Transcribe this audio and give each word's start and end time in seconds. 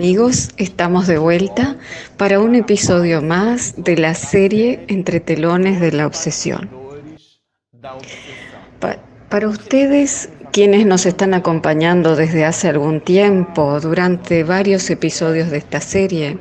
amigos, 0.00 0.48
estamos 0.56 1.06
de 1.08 1.18
vuelta 1.18 1.76
para 2.16 2.40
un 2.40 2.54
episodio 2.54 3.20
más 3.20 3.74
de 3.76 3.98
la 3.98 4.14
serie 4.14 4.82
Entre 4.88 5.20
telones 5.20 5.78
de 5.78 5.92
la 5.92 6.06
obsesión. 6.06 6.70
para 9.28 9.46
ustedes, 9.46 10.30
quienes 10.54 10.86
nos 10.86 11.04
están 11.04 11.34
acompañando 11.34 12.16
desde 12.16 12.46
hace 12.46 12.68
algún 12.68 13.02
tiempo, 13.02 13.78
durante 13.78 14.42
varios 14.42 14.88
episodios 14.88 15.50
de 15.50 15.58
esta 15.58 15.82
serie, 15.82 16.38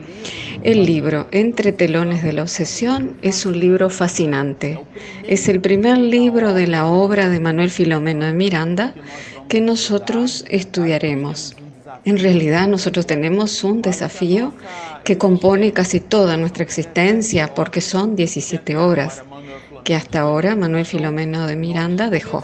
el 0.63 0.85
libro 0.85 1.27
Entre 1.31 1.73
telones 1.73 2.23
de 2.23 2.31
la 2.31 2.43
obsesión 2.43 3.17
es 3.21 3.45
un 3.45 3.59
libro 3.59 3.89
fascinante. 3.89 4.79
Es 5.27 5.49
el 5.49 5.59
primer 5.59 5.97
libro 5.97 6.53
de 6.53 6.67
la 6.67 6.85
obra 6.85 7.27
de 7.27 7.41
Manuel 7.41 7.71
Filomeno 7.71 8.25
de 8.25 8.33
Miranda 8.33 8.93
que 9.49 9.59
nosotros 9.59 10.45
estudiaremos. 10.47 11.57
En 12.05 12.17
realidad 12.17 12.67
nosotros 12.67 13.05
tenemos 13.05 13.63
un 13.63 13.81
desafío 13.81 14.53
que 15.03 15.17
compone 15.17 15.73
casi 15.73 15.99
toda 15.99 16.37
nuestra 16.37 16.63
existencia 16.63 17.53
porque 17.53 17.81
son 17.81 18.15
17 18.15 18.77
horas 18.77 19.23
que 19.83 19.95
hasta 19.95 20.21
ahora 20.21 20.55
Manuel 20.55 20.85
Filomeno 20.85 21.47
de 21.47 21.55
Miranda 21.55 22.09
dejó. 22.09 22.43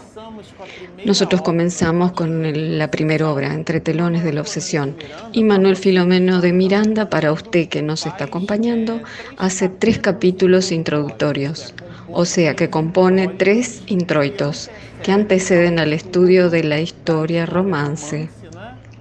Nosotros 1.04 1.42
comenzamos 1.42 2.12
con 2.12 2.78
la 2.78 2.90
primera 2.90 3.30
obra, 3.30 3.54
Entre 3.54 3.80
telones 3.80 4.24
de 4.24 4.32
la 4.32 4.40
obsesión, 4.40 4.96
y 5.32 5.44
Manuel 5.44 5.76
Filomeno 5.76 6.40
de 6.40 6.52
Miranda, 6.52 7.08
para 7.08 7.32
usted 7.32 7.68
que 7.68 7.82
nos 7.82 8.06
está 8.06 8.24
acompañando, 8.24 9.00
hace 9.38 9.68
tres 9.68 9.98
capítulos 9.98 10.72
introductorios, 10.72 11.74
o 12.08 12.24
sea 12.24 12.56
que 12.56 12.70
compone 12.70 13.28
tres 13.28 13.82
introitos 13.86 14.70
que 15.02 15.12
anteceden 15.12 15.78
al 15.78 15.92
estudio 15.92 16.50
de 16.50 16.64
la 16.64 16.80
historia 16.80 17.46
romance 17.46 18.28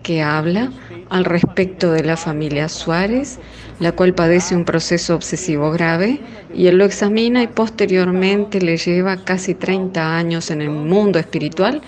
que 0.05 0.21
habla 0.21 0.71
al 1.09 1.25
respecto 1.25 1.91
de 1.91 2.03
la 2.03 2.15
familia 2.15 2.69
Suárez, 2.69 3.39
la 3.79 3.91
cual 3.91 4.13
padece 4.13 4.55
un 4.55 4.63
proceso 4.63 5.15
obsesivo 5.15 5.71
grave, 5.71 6.19
y 6.53 6.67
él 6.67 6.77
lo 6.77 6.85
examina 6.85 7.41
y 7.41 7.47
posteriormente 7.47 8.61
le 8.61 8.77
lleva 8.77 9.17
casi 9.17 9.55
30 9.55 10.15
años 10.15 10.51
en 10.51 10.61
el 10.61 10.69
mundo 10.69 11.17
espiritual 11.17 11.81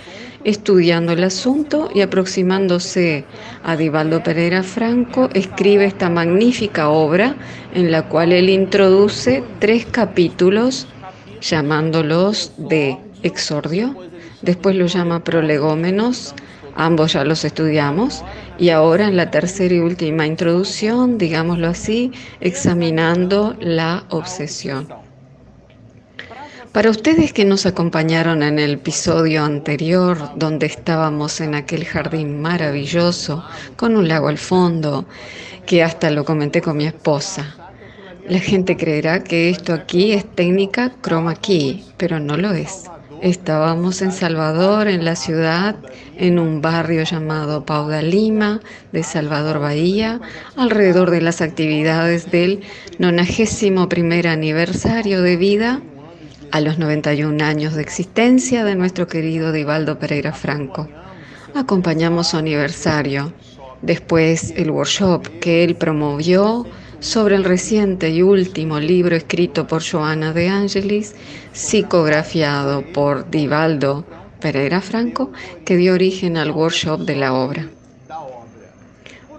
estudiando 0.44 1.12
el 1.12 1.24
asunto 1.24 1.90
y 1.94 2.02
aproximándose 2.02 3.26
a 3.64 3.76
Divaldo 3.76 4.24
Pereira 4.24 4.64
Franco, 4.64 5.30
escribe 5.34 5.86
esta 5.86 6.10
magnífica 6.10 6.90
obra 6.90 7.36
en 7.74 7.92
la 7.92 8.08
cual 8.08 8.32
él 8.32 8.50
introduce 8.50 9.44
tres 9.60 9.86
capítulos 9.86 10.88
llamándolos 11.42 12.54
de 12.58 12.98
exordio, 13.24 13.94
después 14.42 14.76
lo 14.76 14.86
llama 14.86 15.24
prolegómenos, 15.24 16.34
Ambos 16.78 17.14
ya 17.14 17.24
los 17.24 17.44
estudiamos 17.44 18.24
y 18.60 18.70
ahora 18.70 19.08
en 19.08 19.18
la 19.18 19.32
tercera 19.32 19.74
y 19.74 19.80
última 19.80 20.28
introducción, 20.28 21.18
digámoslo 21.18 21.68
así, 21.68 22.12
examinando 22.40 23.56
la 23.60 24.04
obsesión. 24.10 24.88
Para 26.72 26.92
ustedes 26.92 27.34
que 27.34 27.46
nos 27.46 27.66
acompañaron 27.66 28.44
en 28.44 28.60
el 28.60 28.74
episodio 28.74 29.44
anterior, 29.44 30.18
donde 30.36 30.68
estábamos 30.68 31.42
en 31.42 31.56
aquel 31.56 31.84
jardín 31.84 32.40
maravilloso, 32.40 33.44
con 33.76 33.98
un 33.98 34.08
lago 34.08 34.28
al 34.28 34.38
fondo, 34.38 35.08
que 35.66 35.84
hasta 35.84 36.12
lo 36.12 36.24
comenté 36.24 36.62
con 36.62 36.78
mi 36.78 36.86
esposa, 36.86 37.56
la 38.28 38.40
gente 38.40 38.78
creerá 38.78 39.24
que 39.24 39.50
esto 39.50 39.74
aquí 39.74 40.12
es 40.12 40.26
técnica 40.36 40.94
chroma 41.02 41.34
key, 41.34 41.84
pero 41.98 42.20
no 42.20 42.38
lo 42.38 42.52
es. 42.52 42.84
Estábamos 43.22 44.02
en 44.04 44.12
Salvador, 44.12 44.88
en 44.88 45.04
la 45.04 45.16
ciudad, 45.16 45.76
en 46.18 46.38
un 46.38 46.62
barrio 46.62 47.04
llamado 47.04 47.66
Pauda 47.66 48.04
Lima, 48.04 48.62
de 48.92 49.02
Salvador 49.02 49.60
Bahía, 49.60 50.22
alrededor 50.56 51.10
de 51.10 51.22
las 51.22 51.42
actividades 51.42 52.30
del 52.30 52.62
91 53.00 53.88
aniversario 54.30 55.22
de 55.24 55.36
vida 55.36 55.82
a 56.52 56.62
los 56.62 56.78
91 56.78 57.44
años 57.44 57.74
de 57.74 57.82
existencia 57.82 58.64
de 58.64 58.76
nuestro 58.76 59.08
querido 59.08 59.52
Divaldo 59.52 59.98
Pereira 59.98 60.34
Franco. 60.34 60.88
Acompañamos 61.56 62.28
su 62.28 62.38
aniversario, 62.38 63.34
después 63.82 64.54
el 64.56 64.70
workshop 64.70 65.28
que 65.40 65.64
él 65.64 65.76
promovió 65.76 66.68
sobre 67.00 67.36
el 67.36 67.44
reciente 67.44 68.10
y 68.10 68.22
último 68.22 68.80
libro 68.80 69.16
escrito 69.16 69.68
por 69.68 69.84
Joana 69.84 70.34
de 70.34 70.50
Angelis, 70.50 71.16
psicografiado 71.54 72.84
por 72.94 73.30
Divaldo 73.30 74.06
Pereira 74.40 74.82
Franco, 74.82 75.32
que 75.66 75.78
dio 75.78 75.94
origen 75.94 76.38
al 76.38 76.52
workshop 76.52 77.02
de 77.02 77.16
la 77.16 77.34
obra. 77.34 77.68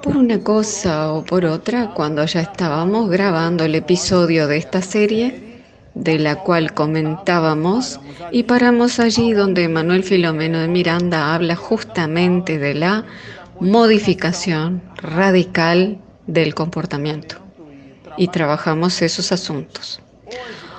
Por 0.02 0.16
una 0.16 0.40
cosa 0.40 1.12
o 1.12 1.24
por 1.24 1.44
otra, 1.44 1.92
cuando 1.94 2.24
ya 2.24 2.40
estábamos 2.40 3.10
grabando 3.10 3.64
el 3.64 3.74
episodio 3.74 4.46
de 4.46 4.56
esta 4.56 4.80
serie, 4.80 5.62
de 5.94 6.18
la 6.20 6.36
cual 6.36 6.72
comentábamos, 6.72 7.98
y 8.30 8.44
paramos 8.44 9.00
allí 9.00 9.32
donde 9.32 9.68
Manuel 9.68 10.04
Filomeno 10.04 10.60
de 10.60 10.68
Miranda 10.68 11.34
habla 11.34 11.56
justamente 11.56 12.58
de 12.58 12.74
la 12.74 13.04
modificación 13.58 14.82
radical 15.02 15.98
del 16.28 16.54
comportamiento 16.54 17.47
y 18.18 18.28
trabajamos 18.28 19.00
esos 19.00 19.32
asuntos. 19.32 20.00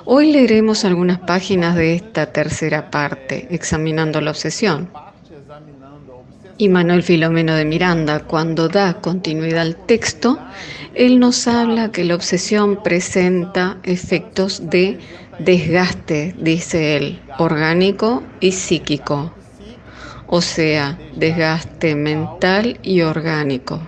Hoy 0.04 0.32
leeremos 0.32 0.84
algunas 0.84 1.18
páginas 1.20 1.74
de 1.74 1.94
esta 1.94 2.26
tercera 2.26 2.90
parte, 2.90 3.48
examinando 3.50 4.20
la 4.20 4.30
obsesión. 4.30 4.90
Y 6.56 6.68
Manuel 6.68 7.02
Filomeno 7.02 7.54
de 7.54 7.64
Miranda, 7.64 8.20
cuando 8.20 8.68
da 8.68 9.00
continuidad 9.00 9.62
al 9.62 9.76
texto, 9.76 10.38
él 10.94 11.18
nos 11.18 11.46
habla 11.48 11.90
que 11.90 12.04
la 12.04 12.14
obsesión 12.14 12.82
presenta 12.82 13.78
efectos 13.82 14.68
de 14.68 14.98
desgaste, 15.38 16.34
dice 16.38 16.96
él, 16.96 17.20
orgánico 17.38 18.22
y 18.40 18.52
psíquico, 18.52 19.32
o 20.26 20.42
sea, 20.42 20.98
desgaste 21.16 21.94
mental 21.94 22.78
y 22.82 23.00
orgánico. 23.00 23.80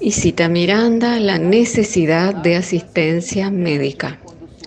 Y 0.00 0.12
cita 0.12 0.48
Miranda 0.48 1.18
la 1.20 1.38
necesidad 1.38 2.34
de 2.34 2.56
asistencia 2.56 3.50
médica. 3.50 4.18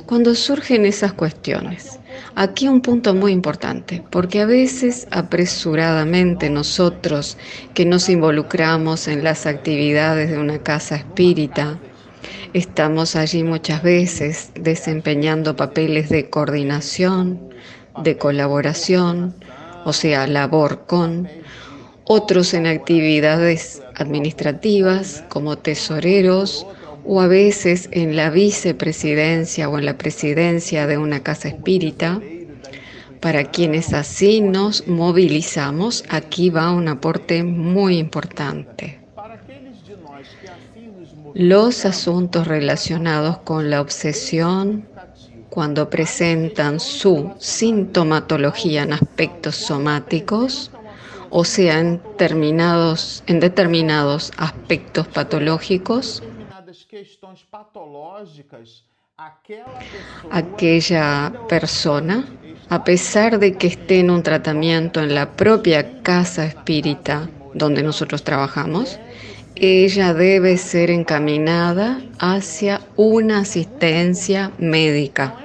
Cuando 0.06 0.36
surgen 0.36 0.86
esas 0.86 1.14
cuestiones, 1.14 2.00
aquí 2.36 2.68
un 2.68 2.82
punto 2.82 3.14
muy 3.14 3.34
importante, 3.34 4.04
porque 4.10 4.42
a 4.42 4.46
veces 4.46 5.08
apresuradamente 5.12 6.50
nosotros 6.50 7.38
que 7.74 7.86
nos 7.86 8.10
involucramos 8.10 9.08
en 9.08 9.24
las 9.24 9.46
actividades 9.46 10.30
de 10.30 10.38
una 10.38 10.60
casa 10.60 10.96
espírita, 10.96 11.78
estamos 12.54 13.16
allí 13.16 13.44
muchas 13.44 13.84
veces 13.84 14.52
desempeñando 14.56 15.56
papeles 15.56 16.10
de 16.10 16.30
coordinación, 16.30 17.50
de 18.02 18.18
colaboración, 18.18 19.36
o 19.84 19.94
sea, 19.94 20.26
labor 20.28 20.86
con, 20.86 21.28
otros 22.08 22.54
en 22.54 22.68
actividades 22.68 23.82
administrativas 23.96 25.24
como 25.28 25.58
tesoreros 25.58 26.66
o 27.06 27.20
a 27.22 27.28
veces 27.28 27.90
en 27.92 28.16
la 28.16 28.30
vicepresidencia 28.30 29.70
o 29.70 29.78
en 29.78 29.86
la 29.86 29.98
presidencia 29.98 30.88
de 30.88 30.98
una 30.98 31.22
casa 31.22 31.50
espírita. 31.50 32.22
Para 33.20 33.46
quienes 33.46 33.94
así 33.94 34.42
nos 34.42 34.88
movilizamos, 34.88 36.06
aquí 36.10 36.50
va 36.50 36.72
un 36.72 36.88
aporte 36.88 37.44
muy 37.44 37.98
importante. 37.98 39.00
Los 41.34 41.86
asuntos 41.86 42.48
relacionados 42.48 43.40
con 43.40 43.70
la 43.70 43.82
obsesión, 43.82 44.88
cuando 45.50 45.90
presentan 45.90 46.80
su 46.80 47.34
sintomatología 47.38 48.84
en 48.84 48.94
aspectos 48.94 49.56
somáticos, 49.56 50.72
o 51.30 51.44
sea, 51.44 51.80
en, 51.80 52.02
determinados, 52.02 53.24
en 53.28 53.40
determinados 53.40 54.32
aspectos 54.38 55.08
patológicos, 55.08 56.24
aquella 60.32 61.34
persona, 61.50 62.26
a 62.70 62.84
pesar 62.84 63.40
de 63.40 63.58
que 63.58 63.68
esté 63.68 64.00
en 64.00 64.12
un 64.12 64.24
tratamiento 64.24 65.02
en 65.02 65.16
la 65.16 65.32
propia 65.32 66.02
casa 66.02 66.46
espírita 66.46 67.30
donde 67.54 67.82
nosotros 67.82 68.24
trabajamos, 68.24 69.00
ella 69.56 70.14
debe 70.14 70.58
ser 70.58 70.92
encaminada 70.92 72.00
hacia 72.20 72.82
una 72.96 73.40
asistencia 73.40 74.52
médica. 74.60 75.36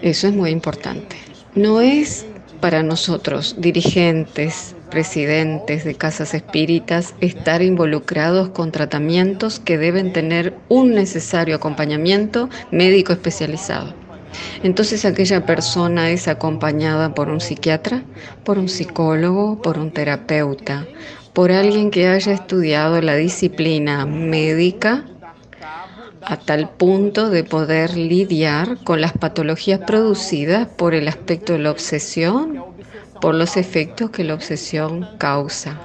Eso 0.00 0.26
es 0.26 0.34
muy 0.34 0.50
importante. 0.50 1.16
No 1.54 1.80
es 1.80 2.26
para 2.60 2.82
nosotros, 2.82 3.56
dirigentes, 3.58 4.74
presidentes 4.92 5.84
de 5.84 5.94
casas 5.94 6.34
espíritas 6.34 7.14
estar 7.22 7.62
involucrados 7.62 8.50
con 8.50 8.70
tratamientos 8.70 9.58
que 9.58 9.78
deben 9.78 10.12
tener 10.12 10.54
un 10.68 10.94
necesario 10.94 11.56
acompañamiento 11.56 12.50
médico 12.70 13.14
especializado. 13.14 13.94
Entonces 14.62 15.06
aquella 15.06 15.46
persona 15.46 16.10
es 16.10 16.28
acompañada 16.28 17.14
por 17.14 17.30
un 17.30 17.40
psiquiatra, 17.40 18.02
por 18.44 18.58
un 18.58 18.68
psicólogo, 18.68 19.62
por 19.62 19.78
un 19.78 19.90
terapeuta, 19.90 20.86
por 21.32 21.50
alguien 21.50 21.90
que 21.90 22.08
haya 22.08 22.32
estudiado 22.32 23.00
la 23.00 23.16
disciplina 23.16 24.04
médica 24.04 25.06
a 26.20 26.36
tal 26.36 26.68
punto 26.68 27.30
de 27.30 27.44
poder 27.44 27.96
lidiar 27.96 28.78
con 28.84 29.00
las 29.00 29.12
patologías 29.12 29.80
producidas 29.80 30.68
por 30.68 30.94
el 30.94 31.08
aspecto 31.08 31.54
de 31.54 31.60
la 31.60 31.70
obsesión, 31.70 32.62
por 33.22 33.36
los 33.36 33.56
efectos 33.56 34.10
que 34.10 34.24
la 34.24 34.34
obsesión 34.34 35.08
causa. 35.16 35.78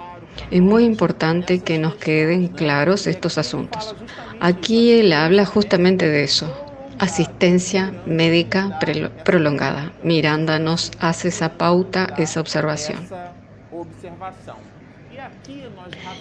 Es 0.50 0.62
muy 0.62 0.86
importante 0.86 1.60
que 1.60 1.78
nos 1.78 1.96
queden 1.96 2.48
claros 2.48 3.06
estos 3.06 3.38
asuntos. 3.38 3.96
Aquí 4.40 4.92
él 5.00 5.14
habla 5.14 5.46
justamente 5.46 6.10
de 6.10 6.24
eso, 6.24 6.52
asistencia 6.98 7.94
médica 8.08 8.80
prolongada. 9.24 9.94
Miranda 10.04 10.58
nos 10.58 10.92
hace 11.00 11.28
esa 11.28 11.54
pauta, 11.58 12.08
esa 12.18 12.42
observación. 12.42 13.08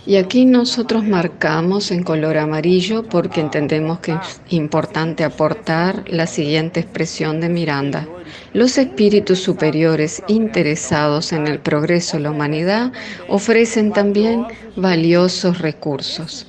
Y 0.06 0.16
aquí 0.16 0.44
nosotros 0.44 1.04
marcamos 1.04 1.90
en 1.90 2.04
color 2.04 2.38
amarillo 2.38 3.02
porque 3.02 3.40
entendemos 3.40 3.98
que 3.98 4.12
es 4.12 4.40
importante 4.50 5.24
aportar 5.24 6.04
la 6.06 6.26
siguiente 6.26 6.80
expresión 6.80 7.40
de 7.40 7.48
Miranda. 7.48 8.06
Los 8.52 8.78
espíritus 8.78 9.40
superiores 9.40 10.22
interesados 10.28 11.32
en 11.32 11.46
el 11.48 11.58
progreso 11.58 12.16
de 12.16 12.22
la 12.24 12.30
humanidad 12.30 12.92
ofrecen 13.28 13.92
también 13.92 14.46
valiosos 14.76 15.58
recursos. 15.58 16.46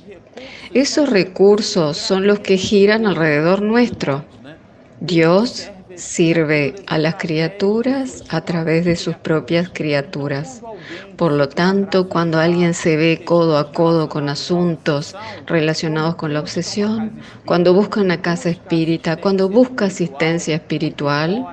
Esos 0.72 1.10
recursos 1.10 1.96
son 1.96 2.26
los 2.26 2.40
que 2.40 2.58
giran 2.58 3.06
alrededor 3.06 3.62
nuestro. 3.62 4.24
Dios 5.00 5.70
sirve 5.98 6.74
a 6.86 6.96
las 6.96 7.16
criaturas 7.16 8.24
a 8.28 8.40
través 8.42 8.84
de 8.84 8.96
sus 8.96 9.16
propias 9.16 9.68
criaturas. 9.68 10.62
Por 11.16 11.32
lo 11.32 11.48
tanto, 11.48 12.08
cuando 12.08 12.38
alguien 12.38 12.72
se 12.72 12.96
ve 12.96 13.22
codo 13.24 13.58
a 13.58 13.72
codo 13.72 14.08
con 14.08 14.28
asuntos 14.28 15.16
relacionados 15.46 16.14
con 16.14 16.32
la 16.32 16.40
obsesión, 16.40 17.20
cuando 17.44 17.74
busca 17.74 18.00
una 18.00 18.22
casa 18.22 18.50
espírita, 18.50 19.16
cuando 19.16 19.48
busca 19.48 19.86
asistencia 19.86 20.54
espiritual, 20.54 21.44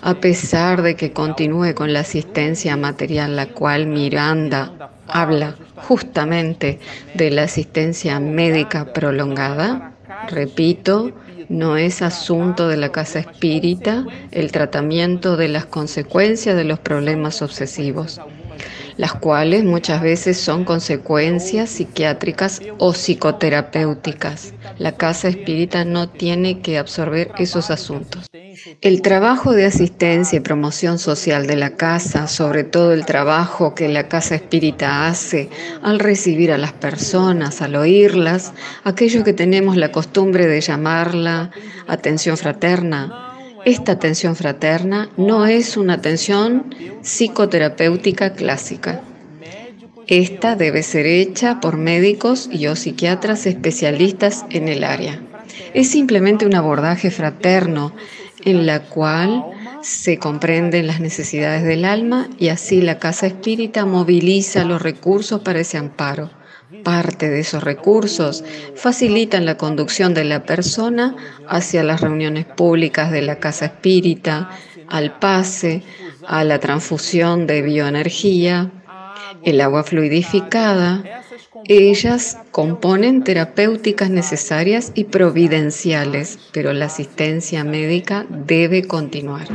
a 0.00 0.14
pesar 0.14 0.82
de 0.82 0.96
que 0.96 1.12
continúe 1.12 1.74
con 1.74 1.92
la 1.92 2.00
asistencia 2.00 2.76
material, 2.76 3.36
la 3.36 3.46
cual 3.46 3.86
Miranda 3.86 4.90
habla 5.06 5.54
justamente 5.76 6.78
de 7.14 7.30
la 7.30 7.42
asistencia 7.42 8.18
médica 8.18 8.92
prolongada, 8.92 9.92
repito, 10.28 11.12
no 11.52 11.76
es 11.76 12.00
asunto 12.00 12.66
de 12.66 12.78
la 12.78 12.90
casa 12.90 13.18
espírita 13.18 14.06
el 14.30 14.50
tratamiento 14.50 15.36
de 15.36 15.48
las 15.48 15.66
consecuencias 15.66 16.56
de 16.56 16.64
los 16.64 16.78
problemas 16.78 17.42
obsesivos, 17.42 18.20
las 19.02 19.14
cuales 19.14 19.64
muchas 19.64 20.00
veces 20.00 20.38
son 20.38 20.64
consecuencias 20.64 21.70
psiquiátricas 21.70 22.62
o 22.78 22.92
psicoterapéuticas. 22.92 24.54
La 24.78 24.92
casa 24.92 25.26
espírita 25.26 25.84
no 25.84 26.08
tiene 26.08 26.60
que 26.60 26.78
absorber 26.78 27.32
esos 27.36 27.72
asuntos. 27.72 28.26
El 28.80 29.02
trabajo 29.02 29.50
de 29.54 29.66
asistencia 29.66 30.36
y 30.36 30.40
promoción 30.40 31.00
social 31.00 31.48
de 31.48 31.56
la 31.56 31.70
casa, 31.70 32.28
sobre 32.28 32.62
todo 32.62 32.92
el 32.92 33.04
trabajo 33.04 33.74
que 33.74 33.88
la 33.88 34.06
casa 34.06 34.36
espírita 34.36 35.08
hace 35.08 35.50
al 35.82 35.98
recibir 35.98 36.52
a 36.52 36.58
las 36.58 36.72
personas, 36.72 37.60
al 37.60 37.74
oírlas, 37.74 38.52
aquello 38.84 39.24
que 39.24 39.32
tenemos 39.32 39.76
la 39.76 39.90
costumbre 39.90 40.46
de 40.46 40.60
llamarla 40.60 41.50
atención 41.88 42.36
fraterna, 42.36 43.31
esta 43.64 43.92
atención 43.92 44.34
fraterna 44.34 45.10
no 45.16 45.46
es 45.46 45.76
una 45.76 45.94
atención 45.94 46.74
psicoterapéutica 47.02 48.32
clásica. 48.32 49.02
Esta 50.08 50.56
debe 50.56 50.82
ser 50.82 51.06
hecha 51.06 51.60
por 51.60 51.76
médicos 51.76 52.48
y 52.50 52.66
o 52.66 52.74
psiquiatras 52.74 53.46
especialistas 53.46 54.44
en 54.50 54.68
el 54.68 54.82
área. 54.82 55.22
Es 55.74 55.90
simplemente 55.90 56.44
un 56.44 56.54
abordaje 56.54 57.10
fraterno 57.10 57.94
en 58.44 58.66
la 58.66 58.80
cual 58.80 59.44
se 59.82 60.18
comprenden 60.18 60.86
las 60.86 61.00
necesidades 61.00 61.62
del 61.62 61.84
alma 61.84 62.28
y 62.38 62.48
así 62.48 62.82
la 62.82 62.98
casa 62.98 63.26
espírita 63.26 63.84
moviliza 63.84 64.64
los 64.64 64.82
recursos 64.82 65.40
para 65.42 65.60
ese 65.60 65.78
amparo. 65.78 66.30
Parte 66.84 67.28
de 67.28 67.40
esos 67.40 67.62
recursos 67.62 68.44
facilitan 68.74 69.44
la 69.46 69.56
conducción 69.56 70.14
de 70.14 70.24
la 70.24 70.44
persona 70.44 71.14
hacia 71.48 71.82
las 71.82 72.00
reuniones 72.00 72.46
públicas 72.46 73.10
de 73.10 73.22
la 73.22 73.38
casa 73.38 73.66
espírita, 73.66 74.50
al 74.88 75.18
pase, 75.18 75.82
a 76.26 76.44
la 76.44 76.58
transfusión 76.58 77.46
de 77.46 77.62
bioenergía, 77.62 78.70
el 79.42 79.60
agua 79.60 79.84
fluidificada, 79.84 81.02
ellas 81.64 82.38
componen 82.50 83.22
terapéuticas 83.22 84.10
necesarias 84.10 84.92
y 84.94 85.04
providenciales, 85.04 86.38
pero 86.52 86.72
la 86.72 86.86
asistencia 86.86 87.64
médica 87.64 88.26
debe 88.28 88.84
continuar. 88.84 89.48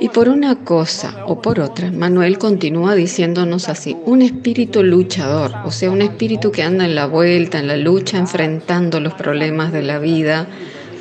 Y 0.00 0.08
por 0.08 0.28
una 0.28 0.64
cosa 0.64 1.24
o 1.26 1.40
por 1.40 1.60
otra, 1.60 1.90
Manuel 1.90 2.38
continúa 2.38 2.94
diciéndonos 2.94 3.68
así, 3.68 3.96
un 4.04 4.22
espíritu 4.22 4.82
luchador, 4.82 5.52
o 5.64 5.70
sea, 5.70 5.90
un 5.90 6.02
espíritu 6.02 6.50
que 6.50 6.62
anda 6.62 6.84
en 6.84 6.94
la 6.94 7.06
vuelta, 7.06 7.58
en 7.58 7.68
la 7.68 7.76
lucha, 7.76 8.18
enfrentando 8.18 9.00
los 9.00 9.14
problemas 9.14 9.72
de 9.72 9.82
la 9.82 9.98
vida, 9.98 10.46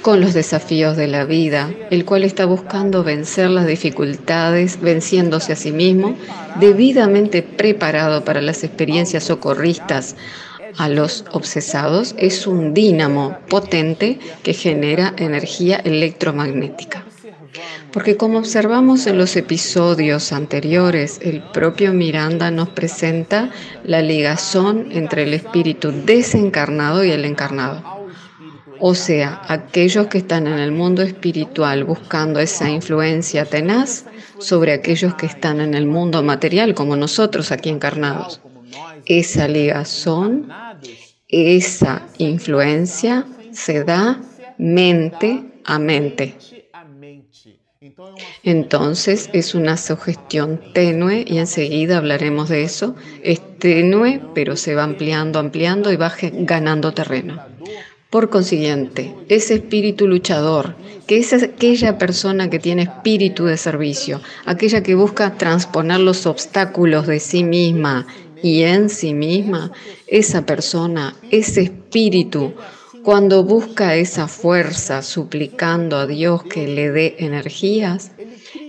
con 0.06 0.22
los 0.22 0.36
desafíos 0.36 0.96
de 0.98 1.08
la 1.08 1.26
vida, 1.26 1.72
el 1.90 2.06
cual 2.06 2.24
está 2.24 2.46
buscando 2.46 3.04
vencer 3.04 3.50
las 3.50 3.66
dificultades, 3.66 4.80
venciéndose 4.80 5.54
a 5.54 5.56
sí 5.56 5.72
mismo, 5.72 6.16
debidamente 6.60 7.42
preparado 7.42 8.24
para 8.24 8.40
las 8.42 8.64
experiencias 8.64 9.24
socorristas 9.24 10.16
a 10.78 10.90
los 10.90 11.26
obsesados, 11.32 12.14
es 12.20 12.46
un 12.46 12.76
dínamo 12.76 13.38
potente 13.50 14.20
que 14.44 14.54
genera 14.54 15.14
energía 15.18 15.78
electromagnética. 15.78 17.06
Porque 17.92 18.18
como 18.18 18.40
observamos 18.40 19.08
en 19.08 19.18
los 19.18 19.36
episodios 19.36 20.32
anteriores, 20.32 21.20
el 21.22 21.42
propio 21.42 21.94
Miranda 21.94 22.52
nos 22.52 22.70
presenta 22.70 23.52
la 23.84 24.02
ligazón 24.02 24.90
entre 24.92 25.24
el 25.24 25.34
espíritu 25.34 25.92
desencarnado 25.92 27.04
y 27.04 27.12
el 27.12 27.26
encarnado. 27.26 27.84
O 28.80 28.94
sea, 28.94 29.42
aquellos 29.48 30.08
que 30.08 30.18
están 30.18 30.48
en 30.48 30.60
el 30.60 30.72
mundo 30.72 31.02
espiritual 31.02 31.86
buscando 31.86 32.40
esa 32.40 32.70
influencia 32.70 33.46
tenaz 33.46 34.06
sobre 34.38 34.74
aquellos 34.74 35.16
que 35.16 35.26
están 35.26 35.62
en 35.62 35.74
el 35.74 35.86
mundo 35.86 36.22
material 36.24 36.74
como 36.74 36.96
nosotros 36.96 37.52
aquí 37.52 37.70
encarnados. 37.70 38.42
Esa 39.06 39.48
ligazón, 39.48 40.52
esa 41.30 42.06
influencia 42.18 43.26
se 43.52 43.84
da 43.86 44.20
mente 44.58 45.62
a 45.64 45.80
mente. 45.80 46.36
Entonces 48.44 49.30
es 49.34 49.56
una 49.56 49.78
sugestión 49.78 50.62
tenue 50.74 51.24
y 51.28 51.38
enseguida 51.38 51.98
hablaremos 51.98 52.50
de 52.50 52.64
eso. 52.64 52.96
Es 53.24 53.42
tenue, 53.60 54.22
pero 54.34 54.56
se 54.56 54.76
va 54.76 54.84
ampliando, 54.84 55.40
ampliando 55.40 55.92
y 55.92 55.96
va 55.96 56.14
ganando 56.20 56.94
terreno. 56.94 57.42
Por 58.10 58.30
consiguiente, 58.30 59.14
ese 59.28 59.56
espíritu 59.56 60.08
luchador, 60.08 60.76
que 61.08 61.18
es 61.18 61.34
aquella 61.34 61.98
persona 61.98 62.50
que 62.50 62.60
tiene 62.60 62.84
espíritu 62.84 63.46
de 63.46 63.58
servicio, 63.58 64.22
aquella 64.46 64.84
que 64.84 64.96
busca 64.96 65.38
transponer 65.38 66.00
los 66.00 66.26
obstáculos 66.26 67.08
de 67.08 67.20
sí 67.20 67.44
misma 67.44 68.08
y 68.42 68.62
en 68.64 68.90
sí 68.90 69.14
misma, 69.14 69.72
esa 70.08 70.46
persona, 70.46 71.16
ese 71.32 71.64
espíritu, 71.64 72.54
cuando 73.06 73.44
busca 73.44 73.96
esa 73.96 74.28
fuerza 74.28 75.04
suplicando 75.04 75.96
a 75.96 76.08
Dios 76.08 76.42
que 76.44 76.68
le 76.68 76.90
dé 76.90 77.16
energías, 77.20 78.12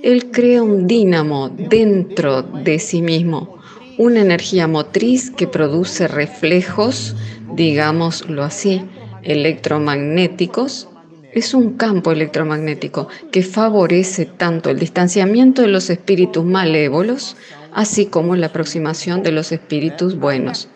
él 0.03 0.31
crea 0.31 0.63
un 0.63 0.87
dínamo 0.87 1.49
dentro 1.49 2.43
de 2.43 2.79
sí 2.79 3.01
mismo, 3.01 3.57
una 3.97 4.21
energía 4.21 4.69
motriz 4.69 5.31
que 5.31 5.47
produce 5.47 6.07
reflejos, 6.07 7.17
digámoslo 7.55 8.45
así, 8.45 8.85
electromagnéticos 9.23 10.89
es 11.33 11.55
un 11.55 11.79
campo 11.79 12.13
electromagnético 12.13 13.09
que 13.33 13.43
favorece 13.43 14.27
tanto 14.27 14.69
el 14.69 14.79
distanciamiento 14.79 15.63
de 15.63 15.69
los 15.69 15.89
espíritus 15.89 16.45
malévolos, 16.45 17.39
así 17.73 18.05
como 18.05 18.37
la 18.37 18.49
aproximación 18.49 19.23
de 19.23 19.33
los 19.33 19.51
espíritus 19.51 20.19
buenos. 20.19 20.69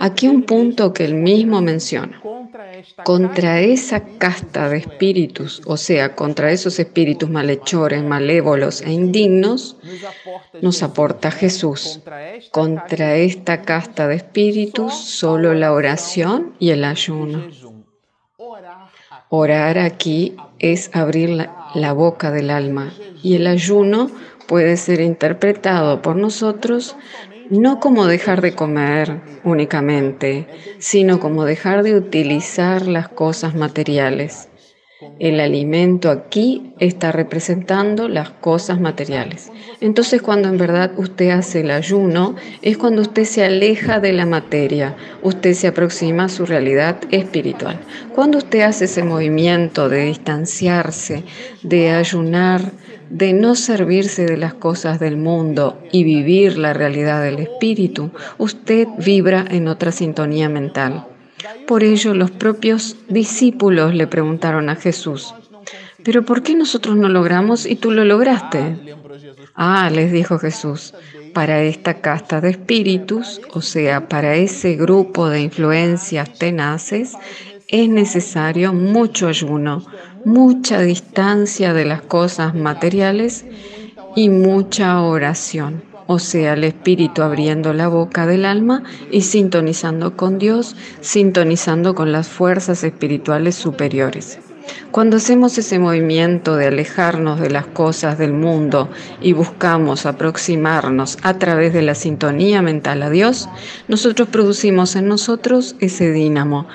Aquí 0.00 0.28
un 0.28 0.42
punto 0.42 0.92
que 0.92 1.06
él 1.06 1.14
mismo 1.14 1.62
menciona. 1.62 2.20
Contra 3.04 3.60
esa 3.60 4.04
casta 4.18 4.68
de 4.68 4.78
espíritus, 4.78 5.62
o 5.66 5.76
sea, 5.76 6.14
contra 6.14 6.52
esos 6.52 6.78
espíritus 6.78 7.28
malhechores, 7.28 8.02
malévolos 8.02 8.82
e 8.82 8.92
indignos, 8.92 9.76
nos 10.60 10.82
aporta 10.82 11.30
Jesús. 11.30 12.00
Contra 12.50 13.16
esta 13.16 13.62
casta 13.62 14.08
de 14.08 14.16
espíritus, 14.16 14.94
solo 14.94 15.54
la 15.54 15.72
oración 15.72 16.54
y 16.58 16.70
el 16.70 16.84
ayuno. 16.84 17.48
Orar 19.28 19.78
aquí 19.78 20.36
es 20.58 20.90
abrir 20.92 21.30
la, 21.74 21.92
boca 21.92 22.32
del 22.32 22.50
alma 22.50 22.92
y 23.22 23.36
el 23.36 23.46
ayuno 23.46 24.10
puede 24.48 24.76
ser 24.76 25.00
interpretado 25.00 26.02
por 26.02 26.16
nosotros 26.16 26.96
no 27.50 27.80
como 27.80 28.06
dejar 28.06 28.40
de 28.40 28.54
comer 28.54 29.20
únicamente, 29.44 30.46
sino 30.78 31.18
como 31.18 31.44
dejar 31.44 31.82
de 31.82 31.96
utilizar 31.96 32.86
las 32.86 33.08
cosas 33.08 33.54
materiales. 33.54 34.48
El 35.18 35.40
alimento 35.40 36.10
aquí 36.10 36.74
está 36.78 37.10
representando 37.10 38.06
las 38.06 38.30
cosas 38.30 38.80
materiales. 38.80 39.50
Entonces 39.80 40.20
cuando 40.20 40.48
en 40.48 40.58
verdad 40.58 40.92
usted 40.98 41.30
hace 41.30 41.60
el 41.60 41.70
ayuno 41.70 42.36
es 42.60 42.76
cuando 42.76 43.00
usted 43.00 43.24
se 43.24 43.42
aleja 43.42 43.98
de 43.98 44.12
la 44.12 44.26
materia, 44.26 44.96
usted 45.22 45.54
se 45.54 45.68
aproxima 45.68 46.24
a 46.24 46.28
su 46.28 46.44
realidad 46.44 46.98
espiritual. 47.10 47.80
Cuando 48.14 48.38
usted 48.38 48.60
hace 48.60 48.84
ese 48.84 49.02
movimiento 49.02 49.88
de 49.88 50.04
distanciarse, 50.04 51.24
de 51.62 51.92
ayunar, 51.92 52.70
de 53.10 53.32
no 53.32 53.56
servirse 53.56 54.24
de 54.24 54.36
las 54.36 54.54
cosas 54.54 55.00
del 55.00 55.16
mundo 55.16 55.78
y 55.92 56.04
vivir 56.04 56.56
la 56.56 56.72
realidad 56.72 57.22
del 57.22 57.40
espíritu, 57.40 58.12
usted 58.38 58.86
vibra 58.98 59.44
en 59.50 59.68
otra 59.68 59.92
sintonía 59.92 60.48
mental. 60.48 61.06
Por 61.66 61.82
ello 61.82 62.14
los 62.14 62.30
propios 62.30 62.96
discípulos 63.08 63.94
le 63.94 64.06
preguntaron 64.06 64.68
a 64.68 64.76
Jesús, 64.76 65.34
¿pero 66.04 66.24
por 66.24 66.42
qué 66.42 66.54
nosotros 66.54 66.96
no 66.96 67.08
logramos 67.08 67.66
y 67.66 67.76
tú 67.76 67.90
lo 67.90 68.04
lograste? 68.04 68.76
Ah, 69.54 69.90
les 69.92 70.12
dijo 70.12 70.38
Jesús, 70.38 70.94
para 71.34 71.62
esta 71.62 72.00
casta 72.00 72.40
de 72.40 72.50
espíritus, 72.50 73.40
o 73.52 73.60
sea, 73.60 74.08
para 74.08 74.36
ese 74.36 74.76
grupo 74.76 75.28
de 75.28 75.40
influencias 75.40 76.32
tenaces, 76.38 77.16
es 77.68 77.88
necesario 77.88 78.72
mucho 78.72 79.28
ayuno, 79.28 79.84
mucha 80.24 80.80
distancia 80.80 81.72
de 81.72 81.84
las 81.84 82.02
cosas 82.02 82.54
materiales 82.54 83.44
y 84.16 84.28
mucha 84.28 85.00
oración, 85.02 85.82
o 86.06 86.18
sea, 86.18 86.54
el 86.54 86.64
espíritu 86.64 87.22
abriendo 87.22 87.72
la 87.72 87.88
boca 87.88 88.26
del 88.26 88.44
alma 88.44 88.82
y 89.10 89.22
sintonizando 89.22 90.16
con 90.16 90.38
Dios, 90.38 90.76
sintonizando 91.00 91.94
con 91.94 92.12
las 92.12 92.28
fuerzas 92.28 92.82
espirituales 92.84 93.54
superiores. 93.54 94.38
Cuando 94.90 95.16
hacemos 95.16 95.56
ese 95.58 95.78
movimiento 95.78 96.56
de 96.56 96.66
alejarnos 96.66 97.40
de 97.40 97.50
las 97.50 97.66
cosas 97.66 98.18
del 98.18 98.32
mundo 98.32 98.88
y 99.20 99.32
buscamos 99.32 100.06
aproximarnos 100.06 101.18
a 101.22 101.38
través 101.38 101.72
de 101.72 101.82
la 101.82 101.94
sintonía 101.94 102.62
mental 102.62 103.02
a 103.02 103.10
Dios, 103.10 103.48
nosotros 103.88 104.28
producimos 104.28 104.96
en 104.96 105.08
nosotros 105.08 105.76
ese 105.80 106.12
dínamo 106.12 106.68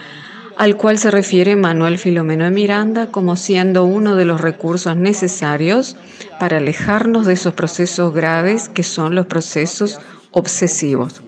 al 0.57 0.77
cual 0.77 0.97
se 0.97 1.12
refiere 1.12 1.55
Manuel 1.55 1.97
Filomeno 1.97 2.45
de 2.45 2.51
Miranda 2.51 3.07
como 3.07 3.35
siendo 3.35 3.85
uno 3.85 4.15
de 4.15 4.25
los 4.25 4.41
recursos 4.41 4.95
necesarios 4.95 5.95
para 6.39 6.57
alejarnos 6.57 7.25
de 7.25 7.33
esos 7.33 7.53
procesos 7.53 8.13
graves 8.13 8.69
que 8.69 8.83
son 8.83 9.15
los 9.15 9.25
procesos 9.25 10.00
obsesivos. 10.31 11.21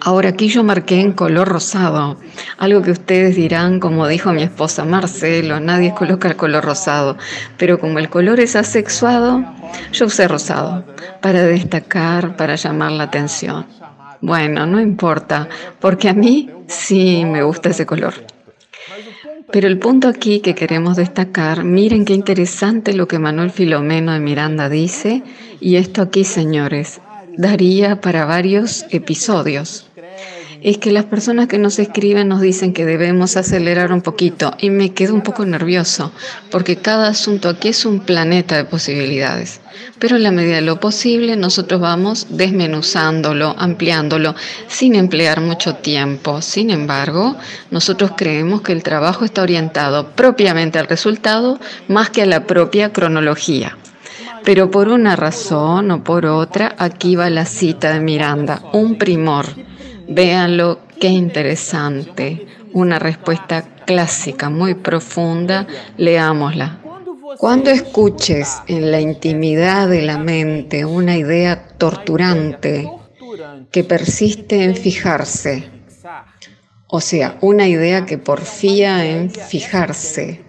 Ahora 0.00 0.30
aquí 0.30 0.48
yo 0.48 0.62
marqué 0.62 1.00
en 1.00 1.12
color 1.12 1.48
rosado, 1.48 2.16
algo 2.58 2.82
que 2.82 2.90
ustedes 2.90 3.36
dirán, 3.36 3.80
como 3.80 4.06
dijo 4.06 4.32
mi 4.32 4.42
esposa 4.42 4.84
Marcelo, 4.84 5.60
nadie 5.60 5.94
coloca 5.94 6.28
el 6.28 6.36
color 6.36 6.64
rosado, 6.64 7.16
pero 7.56 7.78
como 7.78 7.98
el 7.98 8.08
color 8.08 8.40
es 8.40 8.56
asexuado, 8.56 9.44
yo 9.92 10.06
usé 10.06 10.28
rosado 10.28 10.84
para 11.20 11.42
destacar, 11.42 12.36
para 12.36 12.56
llamar 12.56 12.92
la 12.92 13.04
atención. 13.04 13.66
Bueno, 14.20 14.66
no 14.66 14.80
importa, 14.80 15.48
porque 15.80 16.08
a 16.08 16.14
mí 16.14 16.50
sí 16.66 17.24
me 17.24 17.42
gusta 17.42 17.70
ese 17.70 17.86
color. 17.86 18.14
Pero 19.52 19.68
el 19.68 19.78
punto 19.78 20.08
aquí 20.08 20.40
que 20.40 20.54
queremos 20.54 20.96
destacar, 20.96 21.64
miren 21.64 22.04
qué 22.04 22.14
interesante 22.14 22.92
lo 22.94 23.06
que 23.06 23.18
Manuel 23.18 23.50
Filomeno 23.50 24.12
de 24.12 24.20
Miranda 24.20 24.68
dice, 24.68 25.22
y 25.60 25.76
esto 25.76 26.02
aquí, 26.02 26.24
señores, 26.24 27.00
daría 27.36 28.00
para 28.00 28.24
varios 28.24 28.86
episodios 28.90 29.88
es 30.66 30.78
que 30.78 30.90
las 30.90 31.04
personas 31.04 31.46
que 31.46 31.58
nos 31.58 31.78
escriben 31.78 32.26
nos 32.26 32.40
dicen 32.40 32.72
que 32.72 32.84
debemos 32.84 33.36
acelerar 33.36 33.92
un 33.92 34.02
poquito 34.02 34.52
y 34.58 34.70
me 34.70 34.92
quedo 34.92 35.14
un 35.14 35.20
poco 35.20 35.46
nervioso 35.46 36.10
porque 36.50 36.74
cada 36.74 37.06
asunto 37.06 37.48
aquí 37.48 37.68
es 37.68 37.86
un 37.86 38.00
planeta 38.00 38.56
de 38.56 38.64
posibilidades. 38.64 39.60
Pero 40.00 40.16
en 40.16 40.24
la 40.24 40.32
medida 40.32 40.56
de 40.56 40.62
lo 40.62 40.80
posible 40.80 41.36
nosotros 41.36 41.80
vamos 41.80 42.26
desmenuzándolo, 42.30 43.54
ampliándolo, 43.56 44.34
sin 44.66 44.96
emplear 44.96 45.40
mucho 45.40 45.76
tiempo. 45.76 46.42
Sin 46.42 46.70
embargo, 46.70 47.36
nosotros 47.70 48.14
creemos 48.16 48.62
que 48.62 48.72
el 48.72 48.82
trabajo 48.82 49.24
está 49.24 49.42
orientado 49.42 50.16
propiamente 50.16 50.80
al 50.80 50.88
resultado 50.88 51.60
más 51.86 52.10
que 52.10 52.22
a 52.22 52.26
la 52.26 52.44
propia 52.44 52.92
cronología. 52.92 53.78
Pero 54.42 54.68
por 54.72 54.88
una 54.88 55.14
razón 55.14 55.92
o 55.92 56.02
por 56.02 56.26
otra, 56.26 56.74
aquí 56.76 57.14
va 57.14 57.30
la 57.30 57.44
cita 57.44 57.92
de 57.92 58.00
Miranda, 58.00 58.62
un 58.72 58.98
primor 58.98 59.46
Véanlo, 60.08 60.80
qué 61.00 61.08
interesante. 61.08 62.46
Una 62.72 62.98
respuesta 62.98 63.62
clásica, 63.84 64.50
muy 64.50 64.74
profunda. 64.74 65.66
Leámosla. 65.96 66.80
Cuando 67.38 67.70
escuches 67.70 68.62
en 68.66 68.90
la 68.90 69.00
intimidad 69.00 69.88
de 69.88 70.02
la 70.02 70.18
mente 70.18 70.84
una 70.84 71.16
idea 71.16 71.68
torturante 71.76 72.90
que 73.70 73.84
persiste 73.84 74.64
en 74.64 74.74
fijarse, 74.74 75.68
o 76.86 77.00
sea, 77.00 77.36
una 77.42 77.68
idea 77.68 78.06
que 78.06 78.16
porfía 78.16 79.04
en 79.04 79.30
fijarse, 79.30 80.44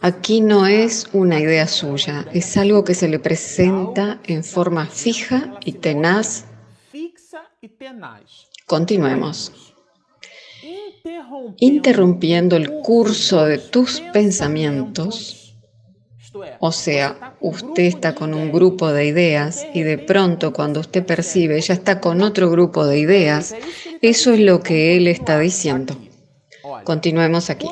aquí 0.00 0.40
no 0.40 0.66
es 0.66 1.08
una 1.12 1.38
idea 1.38 1.68
suya, 1.68 2.26
es 2.32 2.56
algo 2.56 2.82
que 2.82 2.94
se 2.94 3.06
le 3.06 3.20
presenta 3.20 4.18
en 4.24 4.42
forma 4.42 4.86
fija 4.86 5.54
y 5.64 5.72
tenaz 5.74 6.46
Continuemos. 8.68 9.50
Interrumpiendo 11.56 12.54
el 12.54 12.70
curso 12.82 13.46
de 13.46 13.56
tus 13.56 14.02
pensamientos, 14.12 15.56
o 16.60 16.70
sea, 16.70 17.34
usted 17.40 17.84
está 17.84 18.14
con 18.14 18.34
un 18.34 18.52
grupo 18.52 18.92
de 18.92 19.06
ideas 19.06 19.66
y 19.72 19.84
de 19.84 19.96
pronto 19.96 20.52
cuando 20.52 20.80
usted 20.80 21.06
percibe 21.06 21.58
ya 21.62 21.72
está 21.72 21.98
con 21.98 22.20
otro 22.20 22.50
grupo 22.50 22.84
de 22.86 22.98
ideas, 22.98 23.56
eso 24.02 24.34
es 24.34 24.40
lo 24.40 24.60
que 24.60 24.98
él 24.98 25.06
está 25.06 25.38
diciendo. 25.38 25.96
Continuemos 26.84 27.48
aquí. 27.48 27.68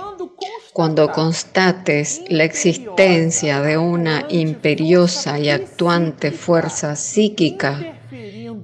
Cuando 0.76 1.10
constates 1.10 2.20
la 2.28 2.44
existencia 2.44 3.62
de 3.62 3.78
una 3.78 4.26
imperiosa 4.28 5.38
y 5.38 5.48
actuante 5.48 6.32
fuerza 6.32 6.96
psíquica 6.96 7.94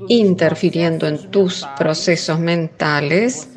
interfiriendo 0.08 1.06
en 1.08 1.30
tus 1.30 1.66
procesos 1.78 2.38
mentales, 2.38 3.48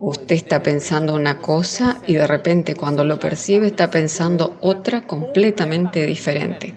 usted 0.00 0.34
está 0.34 0.64
pensando 0.64 1.14
una 1.14 1.38
cosa 1.38 2.00
y 2.08 2.14
de 2.14 2.26
repente 2.26 2.74
cuando 2.74 3.04
lo 3.04 3.20
percibe 3.20 3.68
está 3.68 3.88
pensando 3.88 4.56
otra 4.60 5.06
completamente 5.06 6.04
diferente. 6.06 6.74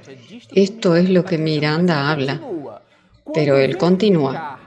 Esto 0.53 0.95
es 0.95 1.09
lo 1.09 1.25
que 1.25 1.39
Miranda 1.39 2.11
habla, 2.11 2.39
pero 3.33 3.57
él 3.57 3.77
continúa. 3.77 4.66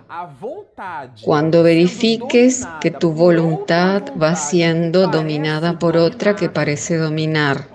Cuando 1.22 1.62
verifiques 1.62 2.66
que 2.80 2.90
tu 2.90 3.12
voluntad 3.12 4.02
va 4.20 4.34
siendo 4.34 5.06
dominada 5.06 5.78
por 5.78 5.96
otra 5.96 6.34
que 6.36 6.48
parece 6.48 6.96
dominar, 6.96 7.68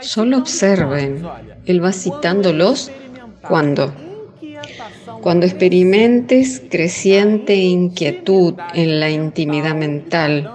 solo 0.00 0.38
observen, 0.38 1.26
él 1.66 1.82
va 1.82 1.92
citándolos 1.92 2.90
cuando 3.42 3.92
cuando 5.22 5.46
experimentes 5.46 6.62
creciente 6.70 7.54
inquietud 7.56 8.54
en 8.74 9.00
la 9.00 9.10
intimidad 9.10 9.74
mental, 9.74 10.50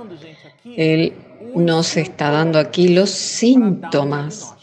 Él 0.64 1.14
nos 1.56 1.98
está 1.98 2.32
dando 2.32 2.60
aquí 2.60 2.90
los 2.90 3.10
síntomas 3.10 4.54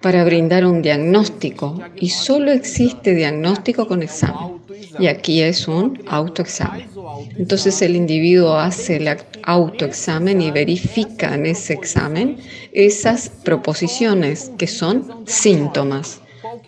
para 0.00 0.24
brindar 0.24 0.64
un 0.66 0.82
diagnóstico 0.82 1.80
y 1.96 2.10
solo 2.10 2.50
existe 2.52 3.14
diagnóstico 3.14 3.86
con 3.86 4.02
examen. 4.02 4.57
Y 4.98 5.06
aquí 5.06 5.42
es 5.42 5.68
un 5.68 6.02
autoexamen. 6.08 6.88
Entonces 7.36 7.80
el 7.82 7.96
individuo 7.96 8.54
hace 8.54 8.96
el 8.96 9.16
autoexamen 9.42 10.40
y 10.40 10.50
verifica 10.50 11.34
en 11.34 11.46
ese 11.46 11.72
examen 11.72 12.38
esas 12.72 13.30
proposiciones 13.44 14.52
que 14.58 14.66
son 14.66 15.26
síntomas 15.26 16.20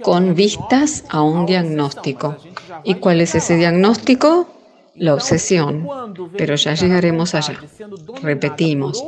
con 0.03 0.35
vistas 0.35 1.05
a 1.09 1.23
un 1.23 1.47
diagnóstico. 1.47 2.37
¿Y 2.85 2.95
cuál 2.95 3.21
es 3.21 3.35
ese 3.35 3.57
diagnóstico? 3.57 4.49
La 4.95 5.15
obsesión. 5.15 5.89
Pero 6.37 6.57
ya 6.57 6.75
llegaremos 6.75 7.35
allá. 7.35 7.59
Repetimos, 8.23 9.03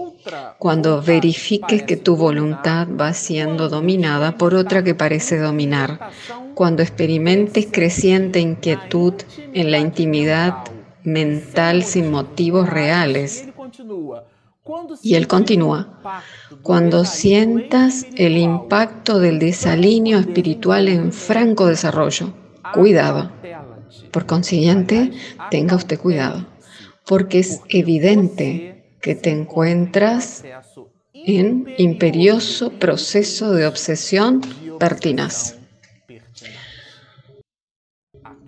cuando 0.58 1.02
verifiques 1.02 1.82
que 1.82 1.96
tu 1.96 2.16
voluntad 2.16 2.86
va 2.88 3.12
siendo 3.12 3.68
dominada 3.68 4.36
por 4.36 4.54
otra 4.54 4.82
que 4.82 4.94
parece 4.94 5.38
dominar, 5.38 6.10
cuando 6.54 6.82
experimentes 6.82 7.68
creciente 7.70 8.40
inquietud 8.40 9.14
en 9.52 9.70
la 9.70 9.78
intimidad 9.78 10.56
mental 11.04 11.82
sin 11.82 12.10
motivos 12.10 12.68
reales, 12.68 13.48
y 15.02 15.16
él 15.16 15.26
continúa, 15.26 16.00
cuando 16.62 17.04
sientas 17.04 18.06
el 18.14 18.36
impacto 18.36 19.18
del 19.18 19.40
desalineo 19.40 20.20
espiritual 20.20 20.88
en 20.88 21.12
franco 21.12 21.66
desarrollo, 21.66 22.32
cuidado, 22.72 23.32
Por 24.10 24.26
consiguiente, 24.26 25.10
tenga 25.50 25.76
usted 25.76 25.98
cuidado, 25.98 26.46
porque 27.06 27.40
es 27.40 27.60
evidente 27.68 28.96
que 29.00 29.14
te 29.14 29.30
encuentras 29.30 30.44
en 31.12 31.74
imperioso 31.78 32.70
proceso 32.70 33.52
de 33.52 33.66
obsesión 33.66 34.40
pertinaz. 34.78 35.61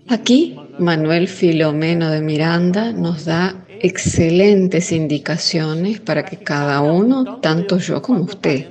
Aquí 0.07 0.55
Manuel 0.77 1.27
Filomeno 1.27 2.11
de 2.11 2.21
Miranda 2.21 2.91
nos 2.91 3.25
da 3.25 3.65
excelentes 3.81 4.91
indicaciones 4.91 5.99
para 5.99 6.23
que 6.23 6.37
cada 6.37 6.81
uno, 6.81 7.39
tanto 7.41 7.79
yo 7.79 8.01
como 8.03 8.21
usted, 8.21 8.67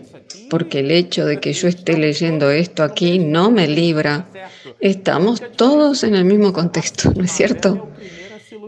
porque 0.48 0.80
el 0.80 0.92
hecho 0.92 1.26
de 1.26 1.40
que 1.40 1.52
yo 1.52 1.66
esté 1.66 1.98
leyendo 1.98 2.50
esto 2.50 2.84
aquí 2.84 3.18
no 3.18 3.50
me 3.50 3.66
libra. 3.66 4.28
Estamos 4.80 5.42
todos 5.56 6.04
en 6.04 6.14
el 6.14 6.24
mismo 6.24 6.52
contexto, 6.52 7.12
¿no 7.16 7.24
es 7.24 7.32
cierto? 7.32 7.88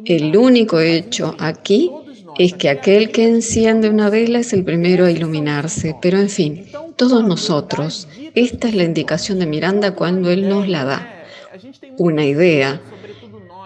El 0.04 0.37
único 0.37 0.80
hecho 0.80 1.37
aquí 1.38 1.90
es 2.38 2.54
que 2.54 2.68
aquel 2.68 3.11
que 3.11 3.28
enciende 3.28 3.88
una 3.88 4.11
vela 4.11 4.40
es 4.40 4.52
el 4.52 4.64
primero 4.64 5.06
a 5.06 5.11
iluminarse, 5.11 5.94
pero 6.02 6.18
en 6.18 6.28
fin, 6.28 6.66
todos 6.96 7.25
nosotros, 7.25 8.08
esta 8.35 8.68
es 8.68 8.75
la 8.75 8.85
indicación 8.85 9.38
de 9.38 9.46
Miranda 9.46 9.94
cuando 9.94 10.30
él 10.30 10.49
nos 10.49 10.68
la 10.68 10.85
da, 10.85 11.15
una 11.98 12.24
idea 12.24 12.80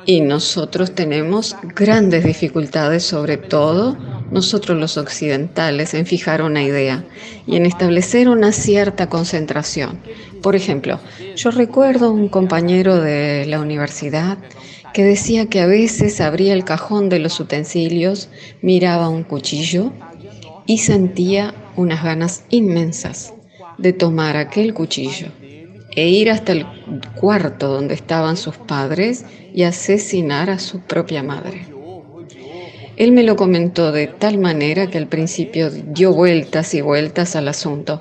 y 0.07 0.21
nosotros 0.21 0.95
tenemos 0.95 1.57
grandes 1.75 2.25
dificultades, 2.25 3.05
sobre 3.05 3.37
todo 3.37 3.97
nosotros 4.31 4.79
los 4.79 4.97
occidentales, 4.97 5.95
en 5.95 6.07
fijar 6.07 6.43
una 6.43 6.63
idea 6.63 7.05
y 7.47 7.57
en 7.57 7.67
establecer 7.67 8.29
una 8.29 8.53
cierta 8.53 9.09
concentración. 9.09 10.01
Por 10.43 10.57
ejemplo, 10.57 11.01
yo 11.37 11.51
recuerdo 11.51 12.13
un 12.13 12.29
compañero 12.29 12.97
de 12.97 13.45
la 13.47 13.61
universidad 13.61 14.39
que 14.95 15.05
decía 15.05 15.47
que 15.47 15.61
a 15.61 15.67
veces 15.67 16.21
abría 16.21 16.55
el 16.55 16.65
cajón 16.65 17.09
de 17.09 17.19
los 17.19 17.39
utensilios, 17.39 18.29
miraba 18.63 19.09
un 19.09 19.23
cuchillo 19.23 19.93
y 20.67 20.79
sentía 20.79 21.55
unas 21.77 22.03
ganas 22.03 22.45
inmensas 22.51 23.35
de 23.79 23.93
tomar 23.93 24.37
aquel 24.37 24.75
cuchillo 24.75 25.29
e 25.95 26.09
ir 26.09 26.31
hasta 26.31 26.53
el 26.53 26.67
cuarto 27.15 27.69
donde 27.69 27.95
estaban 27.95 28.37
sus 28.37 28.57
padres 28.57 29.25
y 29.53 29.65
asesinar 29.65 30.51
a 30.51 30.59
su 30.59 30.81
propia 30.81 31.23
madre. 31.23 31.67
Él 32.97 33.13
me 33.13 33.23
lo 33.23 33.35
comentó 33.37 33.93
de 33.93 34.07
tal 34.09 34.39
manera 34.39 34.89
que 34.89 34.99
al 34.99 35.07
principio 35.07 35.71
dio 35.71 36.13
vueltas 36.13 36.75
y 36.75 36.83
vueltas 36.83 37.35
al 37.35 37.49
asunto, 37.49 38.01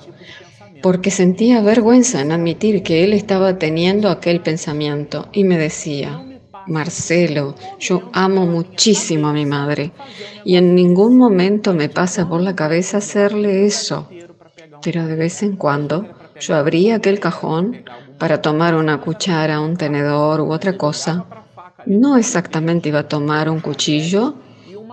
porque 0.81 1.09
sentía 1.09 1.61
vergüenza 1.61 2.21
en 2.21 2.31
admitir 2.31 2.83
que 2.83 3.03
él 3.03 3.13
estaba 3.13 3.57
teniendo 3.57 4.09
aquel 4.09 4.41
pensamiento 4.41 5.29
y 5.31 5.45
me 5.45 5.57
decía, 5.57 6.25
Marcelo, 6.67 7.55
yo 7.79 8.09
amo 8.13 8.45
muchísimo 8.45 9.27
a 9.27 9.33
mi 9.33 9.45
madre 9.45 9.91
y 10.43 10.57
en 10.57 10.75
ningún 10.75 11.17
momento 11.17 11.73
me 11.73 11.89
pasa 11.89 12.27
por 12.27 12.41
la 12.41 12.55
cabeza 12.55 12.97
hacerle 12.97 13.65
eso, 13.65 14.07
pero 14.83 15.07
de 15.07 15.15
vez 15.15 15.41
en 15.43 15.55
cuando 15.55 16.18
yo 16.39 16.55
abría 16.55 16.95
aquel 16.95 17.19
cajón 17.19 17.83
para 18.17 18.41
tomar 18.41 18.75
una 18.75 18.99
cuchara, 19.01 19.59
un 19.59 19.77
tenedor 19.77 20.41
u 20.41 20.51
otra 20.51 20.77
cosa. 20.77 21.25
No 21.85 22.17
exactamente 22.17 22.89
iba 22.89 22.99
a 22.99 23.07
tomar 23.07 23.49
un 23.49 23.59
cuchillo, 23.59 24.35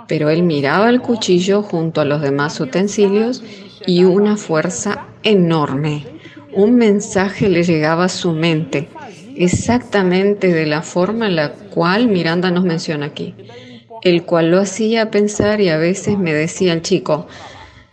pero 0.06 0.30
él 0.30 0.42
miraba 0.42 0.88
el 0.88 1.00
cuchillo 1.00 1.62
junto 1.62 2.00
a 2.00 2.04
los 2.04 2.20
demás 2.20 2.60
utensilios 2.60 3.42
y 3.86 4.04
una 4.04 4.36
fuerza 4.36 5.06
enorme. 5.22 6.06
Un 6.52 6.76
mensaje 6.76 7.48
le 7.48 7.64
llegaba 7.64 8.04
a 8.04 8.08
su 8.08 8.32
mente, 8.32 8.88
exactamente 9.36 10.52
de 10.52 10.66
la 10.66 10.82
forma 10.82 11.26
en 11.26 11.36
la 11.36 11.52
cual 11.52 12.08
Miranda 12.08 12.50
nos 12.50 12.64
menciona 12.64 13.06
aquí, 13.06 13.34
el 14.02 14.22
cual 14.22 14.50
lo 14.50 14.60
hacía 14.60 15.10
pensar 15.10 15.60
y 15.60 15.68
a 15.68 15.76
veces 15.76 16.18
me 16.18 16.32
decía 16.32 16.72
el 16.72 16.82
chico, 16.82 17.26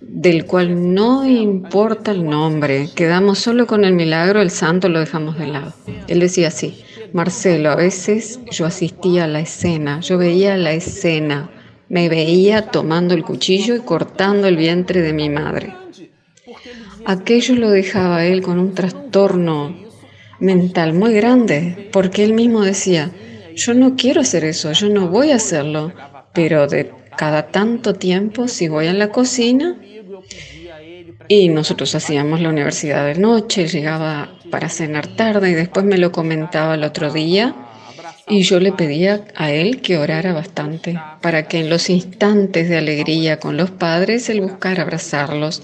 del 0.08 0.46
cual 0.46 0.94
no 0.94 1.26
importa 1.26 2.12
el 2.12 2.26
nombre, 2.26 2.90
quedamos 2.96 3.40
solo 3.40 3.68
con 3.68 3.86
el 3.86 3.94
milagro, 3.94 4.42
el 4.42 4.52
santo 4.52 4.90
lo 4.90 5.00
dejamos 5.00 5.38
de 5.38 5.48
lado. 5.48 5.74
Él 6.08 6.20
decía 6.20 6.50
así, 6.50 6.84
Marcelo, 7.14 7.72
a 7.72 7.76
veces 7.76 8.40
yo 8.52 8.66
asistía 8.66 9.26
a 9.26 9.28
la 9.28 9.40
escena, 9.40 10.00
yo 10.02 10.18
veía 10.18 10.58
la 10.58 10.74
escena, 10.74 11.50
me 11.90 12.10
veía 12.10 12.68
tomando 12.68 13.14
el 13.14 13.24
cuchillo 13.24 13.76
y 13.76 13.80
cortando 13.82 14.48
el 14.48 14.58
vientre 14.58 15.02
de 15.02 15.14
mi 15.14 15.30
madre. 15.30 15.76
Aquello 17.06 17.56
lo 17.56 17.70
dejaba 17.70 18.26
él 18.26 18.42
con 18.42 18.60
un 18.60 18.74
trastorno 18.74 19.76
mental 20.40 20.94
muy 20.94 21.14
grande, 21.14 21.90
porque 21.92 22.24
él 22.24 22.34
mismo 22.34 22.62
decía, 22.62 23.12
yo 23.56 23.74
no 23.74 23.96
quiero 23.96 24.22
hacer 24.22 24.44
eso, 24.44 24.72
yo 24.72 24.90
no 24.90 25.08
voy 25.08 25.32
a 25.32 25.36
hacerlo, 25.36 25.94
pero 26.34 26.68
de 26.68 26.92
cada 27.16 27.48
tanto 27.48 27.94
tiempo, 27.94 28.48
si 28.48 28.68
voy 28.68 28.88
a 28.88 28.94
la 28.94 29.10
cocina, 29.10 29.78
y 31.28 31.50
nosotros 31.50 31.96
hacíamos 31.96 32.42
la 32.42 32.50
universidad 32.50 33.06
de 33.06 33.16
noche, 33.16 33.68
llegaba 33.68 34.38
para 34.52 34.70
cenar 34.70 35.08
tarde 35.08 35.52
y 35.52 35.54
después 35.54 35.86
me 35.86 35.98
lo 35.98 36.12
comentaba 36.12 36.76
el 36.76 36.84
otro 36.84 37.12
día 37.12 37.56
y 38.28 38.44
yo 38.44 38.60
le 38.60 38.72
pedía 38.72 39.26
a 39.36 39.52
él 39.52 39.82
que 39.82 39.98
orara 39.98 40.34
bastante 40.34 41.00
para 41.22 41.48
que 41.48 41.60
en 41.60 41.70
los 41.70 41.90
instantes 41.90 42.70
de 42.70 42.78
alegría 42.78 43.40
con 43.40 43.58
los 43.58 43.72
padres 43.72 44.30
él 44.30 44.42
buscara 44.42 44.84
abrazarlos 44.84 45.64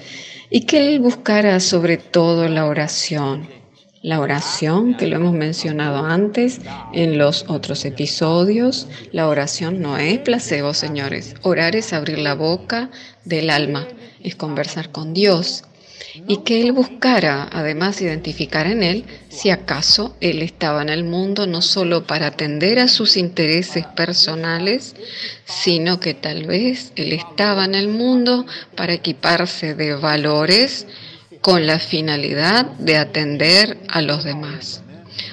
y 0.49 0.61
que 0.61 0.79
él 0.79 0.99
buscara 0.99 1.59
sobre 1.59 1.97
todo 1.97 2.47
la 2.47 2.65
oración. 2.65 3.58
La 4.01 4.19
oración, 4.21 4.95
que 4.95 5.07
lo 5.07 5.17
hemos 5.17 5.33
mencionado 5.33 6.05
antes 6.05 6.61
en 6.93 7.17
los 7.17 7.45
otros 7.49 7.83
episodios, 7.83 8.87
la 9.11 9.27
oración 9.27 9.81
no 9.81 9.97
es 9.97 10.19
placebo, 10.19 10.73
señores. 10.73 11.35
Orar 11.41 11.75
es 11.75 11.91
abrir 11.91 12.19
la 12.19 12.33
boca 12.33 12.89
del 13.25 13.49
alma 13.49 13.85
es 14.23 14.35
conversar 14.35 14.91
con 14.91 15.13
Dios 15.13 15.63
y 16.27 16.37
que 16.37 16.61
Él 16.61 16.71
buscara 16.71 17.47
además 17.51 18.01
identificar 18.01 18.67
en 18.67 18.83
Él 18.83 19.05
si 19.29 19.49
acaso 19.49 20.15
Él 20.21 20.41
estaba 20.41 20.81
en 20.81 20.89
el 20.89 21.03
mundo 21.03 21.47
no 21.47 21.61
solo 21.61 22.05
para 22.05 22.27
atender 22.27 22.79
a 22.79 22.87
sus 22.87 23.15
intereses 23.15 23.85
personales, 23.85 24.95
sino 25.45 25.99
que 25.99 26.13
tal 26.13 26.45
vez 26.45 26.91
Él 26.95 27.13
estaba 27.13 27.65
en 27.65 27.75
el 27.75 27.87
mundo 27.87 28.45
para 28.75 28.93
equiparse 28.93 29.75
de 29.75 29.95
valores 29.95 30.87
con 31.41 31.65
la 31.65 31.79
finalidad 31.79 32.65
de 32.77 32.97
atender 32.97 33.77
a 33.87 34.01
los 34.01 34.23
demás. 34.23 34.83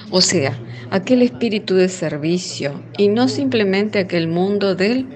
O 0.09 0.21
sea, 0.21 0.57
aquel 0.89 1.21
espíritu 1.21 1.75
de 1.75 1.89
servicio 1.89 2.83
y 2.97 3.09
no 3.09 3.27
simplemente 3.27 3.99
aquel 3.99 4.27
mundo 4.27 4.75
del 4.75 5.07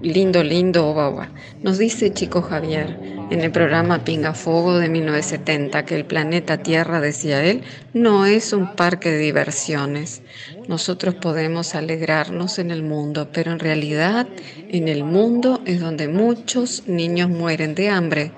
lindo, 0.00 0.44
lindo 0.44 0.86
Obawa. 0.86 1.30
Nos 1.62 1.78
dice 1.78 2.12
Chico 2.12 2.42
Javier 2.42 2.96
en 3.30 3.40
el 3.40 3.50
programa 3.50 4.04
Pingafogo 4.04 4.78
de 4.78 4.88
1970 4.88 5.84
que 5.84 5.96
el 5.96 6.04
planeta 6.04 6.58
Tierra, 6.58 7.00
decía 7.00 7.44
él, 7.44 7.62
no 7.92 8.24
es 8.24 8.52
un 8.52 8.74
parque 8.74 9.10
de 9.10 9.18
diversiones. 9.18 10.22
Nosotros 10.68 11.14
podemos 11.16 11.74
alegrarnos 11.74 12.58
en 12.58 12.70
el 12.70 12.82
mundo, 12.82 13.28
pero 13.32 13.52
en 13.52 13.58
realidad 13.58 14.28
en 14.70 14.88
el 14.88 15.04
mundo 15.04 15.60
es 15.66 15.80
donde 15.80 16.08
muchos 16.08 16.84
niños 16.86 17.28
mueren 17.28 17.74
de 17.74 17.90
hambre. 17.90 18.32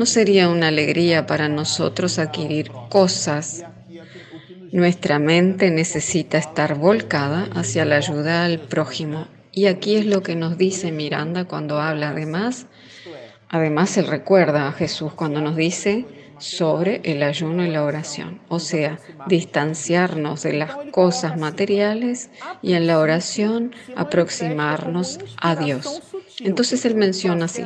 ¿No 0.00 0.06
sería 0.06 0.48
una 0.48 0.68
alegría 0.68 1.26
para 1.26 1.50
nosotros 1.50 2.18
adquirir 2.18 2.70
cosas? 2.88 3.66
Nuestra 4.72 5.18
mente 5.18 5.70
necesita 5.70 6.38
estar 6.38 6.74
volcada 6.74 7.50
hacia 7.54 7.84
la 7.84 7.96
ayuda 7.96 8.46
al 8.46 8.60
prójimo 8.60 9.28
y 9.52 9.66
aquí 9.66 9.96
es 9.96 10.06
lo 10.06 10.22
que 10.22 10.36
nos 10.36 10.56
dice 10.56 10.90
Miranda 10.90 11.44
cuando 11.44 11.82
habla 11.82 12.08
además. 12.08 12.64
Además, 13.50 13.94
él 13.98 14.06
recuerda 14.06 14.68
a 14.68 14.72
Jesús 14.72 15.12
cuando 15.12 15.42
nos 15.42 15.54
dice 15.54 16.06
sobre 16.40 17.00
el 17.04 17.22
ayuno 17.22 17.64
y 17.64 17.70
la 17.70 17.84
oración, 17.84 18.40
o 18.48 18.58
sea, 18.58 18.98
distanciarnos 19.28 20.42
de 20.42 20.54
las 20.54 20.74
cosas 20.90 21.38
materiales 21.38 22.30
y 22.62 22.72
en 22.72 22.86
la 22.86 22.98
oración 22.98 23.74
aproximarnos 23.94 25.20
a 25.40 25.54
Dios. 25.54 26.02
Entonces 26.40 26.84
él 26.86 26.94
menciona 26.94 27.44
así, 27.44 27.64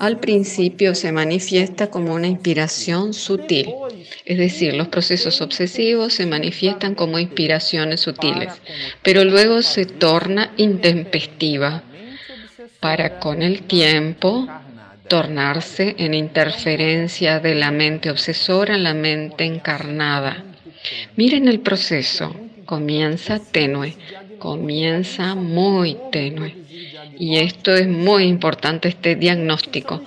al 0.00 0.18
principio 0.18 0.96
se 0.96 1.12
manifiesta 1.12 1.88
como 1.88 2.12
una 2.12 2.26
inspiración 2.26 3.14
sutil, 3.14 3.72
es 4.24 4.38
decir, 4.38 4.74
los 4.74 4.88
procesos 4.88 5.40
obsesivos 5.40 6.14
se 6.14 6.26
manifiestan 6.26 6.96
como 6.96 7.20
inspiraciones 7.20 8.00
sutiles, 8.00 8.52
pero 9.02 9.24
luego 9.24 9.62
se 9.62 9.86
torna 9.86 10.52
intempestiva 10.56 11.84
para 12.80 13.20
con 13.20 13.42
el 13.42 13.62
tiempo 13.62 14.48
tornarse 15.10 15.96
en 15.98 16.14
interferencia 16.14 17.40
de 17.40 17.56
la 17.56 17.72
mente 17.72 18.12
obsesora 18.12 18.76
en 18.76 18.84
la 18.84 18.94
mente 18.94 19.42
encarnada. 19.44 20.44
Miren 21.16 21.48
el 21.48 21.58
proceso, 21.58 22.32
comienza 22.64 23.40
tenue, 23.40 23.96
comienza 24.38 25.34
muy 25.34 25.96
tenue 26.12 26.54
y 27.18 27.38
esto 27.38 27.74
es 27.74 27.88
muy 27.88 28.22
importante, 28.22 28.88
este 28.88 29.16
diagnóstico, 29.16 30.00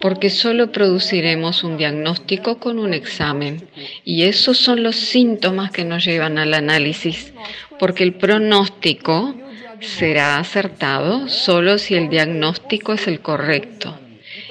porque 0.00 0.30
solo 0.30 0.72
produciremos 0.72 1.62
un 1.62 1.76
diagnóstico 1.76 2.58
con 2.58 2.78
un 2.78 2.94
examen. 2.94 3.68
Y 4.06 4.22
esos 4.22 4.56
son 4.56 4.82
los 4.82 4.96
síntomas 4.96 5.70
que 5.70 5.84
nos 5.84 6.02
llevan 6.02 6.38
al 6.38 6.54
análisis, 6.54 7.34
porque 7.78 8.04
el 8.04 8.14
pronóstico 8.14 9.34
será 9.80 10.38
acertado 10.38 11.28
solo 11.28 11.76
si 11.76 11.94
el 11.94 12.08
diagnóstico 12.08 12.94
es 12.94 13.06
el 13.06 13.20
correcto. 13.20 13.98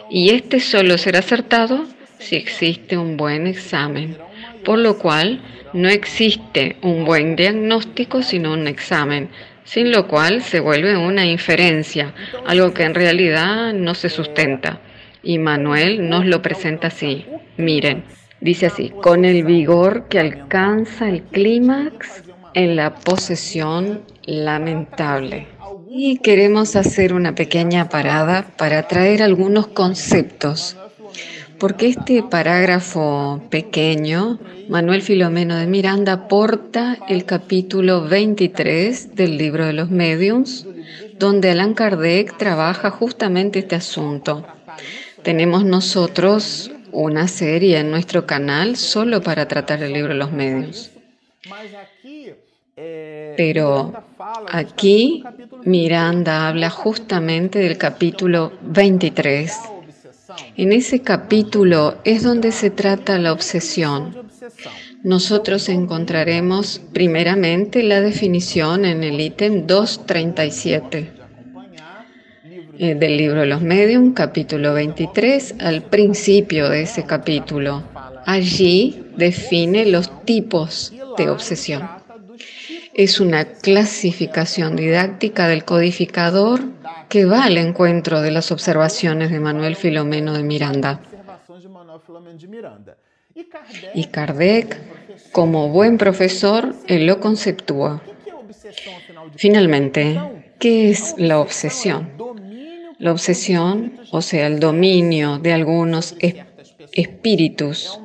Y 0.09 0.29
este 0.29 0.59
solo 0.59 0.97
será 0.97 1.19
acertado 1.19 1.85
si 2.19 2.35
existe 2.35 2.97
un 2.97 3.17
buen 3.17 3.47
examen, 3.47 4.17
por 4.63 4.79
lo 4.79 4.97
cual 4.97 5.41
no 5.73 5.89
existe 5.89 6.77
un 6.81 7.05
buen 7.05 7.35
diagnóstico 7.35 8.21
sino 8.21 8.53
un 8.53 8.67
examen, 8.67 9.29
sin 9.63 9.91
lo 9.91 10.07
cual 10.07 10.41
se 10.41 10.59
vuelve 10.59 10.95
una 10.95 11.25
inferencia, 11.25 12.13
algo 12.45 12.73
que 12.73 12.83
en 12.83 12.95
realidad 12.95 13.73
no 13.73 13.95
se 13.95 14.09
sustenta. 14.09 14.79
Y 15.23 15.39
Manuel 15.39 16.07
nos 16.07 16.25
lo 16.25 16.41
presenta 16.41 16.87
así. 16.87 17.25
Miren, 17.57 18.03
dice 18.39 18.67
así, 18.67 18.91
con 19.01 19.25
el 19.25 19.43
vigor 19.43 20.07
que 20.07 20.19
alcanza 20.19 21.09
el 21.09 21.23
clímax 21.23 22.23
en 22.53 22.75
la 22.75 22.93
posesión 22.93 24.03
lamentable. 24.25 25.54
Y 25.89 26.17
queremos 26.19 26.75
hacer 26.75 27.13
una 27.13 27.35
pequeña 27.35 27.89
parada 27.89 28.45
para 28.57 28.87
traer 28.87 29.23
algunos 29.23 29.67
conceptos, 29.67 30.75
porque 31.59 31.87
este 31.87 32.21
parágrafo 32.23 33.41
pequeño, 33.49 34.39
Manuel 34.67 35.01
Filomeno 35.01 35.55
de 35.55 35.67
Miranda 35.67 36.13
aporta 36.13 36.97
el 37.07 37.25
capítulo 37.25 38.07
23 38.07 39.15
del 39.15 39.37
libro 39.37 39.65
de 39.65 39.73
los 39.73 39.89
mediums, 39.89 40.65
donde 41.17 41.51
Allan 41.51 41.73
Kardec 41.73 42.37
trabaja 42.37 42.89
justamente 42.89 43.59
este 43.59 43.75
asunto. 43.75 44.45
Tenemos 45.23 45.63
nosotros 45.63 46.71
una 46.91 47.27
serie 47.27 47.79
en 47.79 47.91
nuestro 47.91 48.25
canal 48.25 48.75
solo 48.75 49.21
para 49.21 49.47
tratar 49.47 49.81
el 49.81 49.93
libro 49.93 50.13
de 50.13 50.19
los 50.19 50.31
medios. 50.31 50.91
Pero 52.75 53.93
aquí 54.51 55.23
Miranda 55.63 56.49
habla 56.49 56.69
justamente 56.69 57.59
del 57.59 57.77
capítulo 57.77 58.51
23. 58.63 59.53
En 60.57 60.73
ese 60.73 61.01
capítulo 61.01 61.95
es 62.03 62.23
donde 62.23 62.51
se 62.51 62.71
trata 62.71 63.17
la 63.17 63.31
obsesión. 63.31 64.13
Nosotros 65.03 65.69
encontraremos 65.69 66.81
primeramente 66.91 67.81
la 67.81 68.01
definición 68.01 68.83
en 68.83 69.03
el 69.03 69.21
ítem 69.21 69.65
237 69.67 71.11
eh, 72.77 72.95
del 72.95 73.15
libro 73.15 73.45
los 73.45 73.61
Medium, 73.61 74.13
capítulo 74.13 74.73
23, 74.73 75.55
al 75.59 75.83
principio 75.83 76.67
de 76.69 76.81
ese 76.81 77.05
capítulo. 77.05 77.83
Allí 78.25 79.01
define 79.15 79.85
los 79.85 80.25
tipos 80.25 80.91
de 81.17 81.29
obsesión. 81.29 81.87
Es 82.93 83.19
una 83.19 83.45
clasificación 83.45 84.75
didáctica 84.75 85.47
del 85.47 85.65
codificador 85.65 86.61
que 87.09 87.25
va 87.25 87.45
al 87.45 87.57
encuentro 87.57 88.21
de 88.21 88.31
las 88.31 88.51
observaciones 88.51 89.31
de 89.31 89.39
Manuel 89.39 89.75
Filomeno 89.75 90.33
de 90.33 90.43
Miranda. 90.43 91.01
Y 93.93 94.05
Kardec, 94.05 94.77
como 95.31 95.69
buen 95.69 95.97
profesor, 95.97 96.73
él 96.87 97.05
lo 97.05 97.19
conceptúa. 97.19 98.01
Finalmente, 99.35 100.19
¿qué 100.59 100.89
es 100.89 101.15
la 101.17 101.39
obsesión? 101.39 102.11
La 102.97 103.11
obsesión, 103.11 103.99
o 104.11 104.21
sea, 104.21 104.47
el 104.47 104.59
dominio 104.59 105.37
de 105.37 105.53
algunos 105.53 106.15
espíritus 106.93 107.99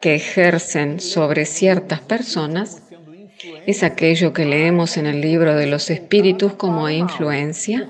que 0.00 0.16
ejercen 0.16 1.00
sobre 1.00 1.46
ciertas 1.46 2.00
personas, 2.00 2.82
es 3.66 3.82
aquello 3.82 4.32
que 4.32 4.44
leemos 4.44 4.96
en 4.96 5.06
el 5.06 5.20
libro 5.20 5.56
de 5.56 5.66
los 5.66 5.90
espíritus 5.90 6.54
como 6.54 6.88
influencia, 6.88 7.88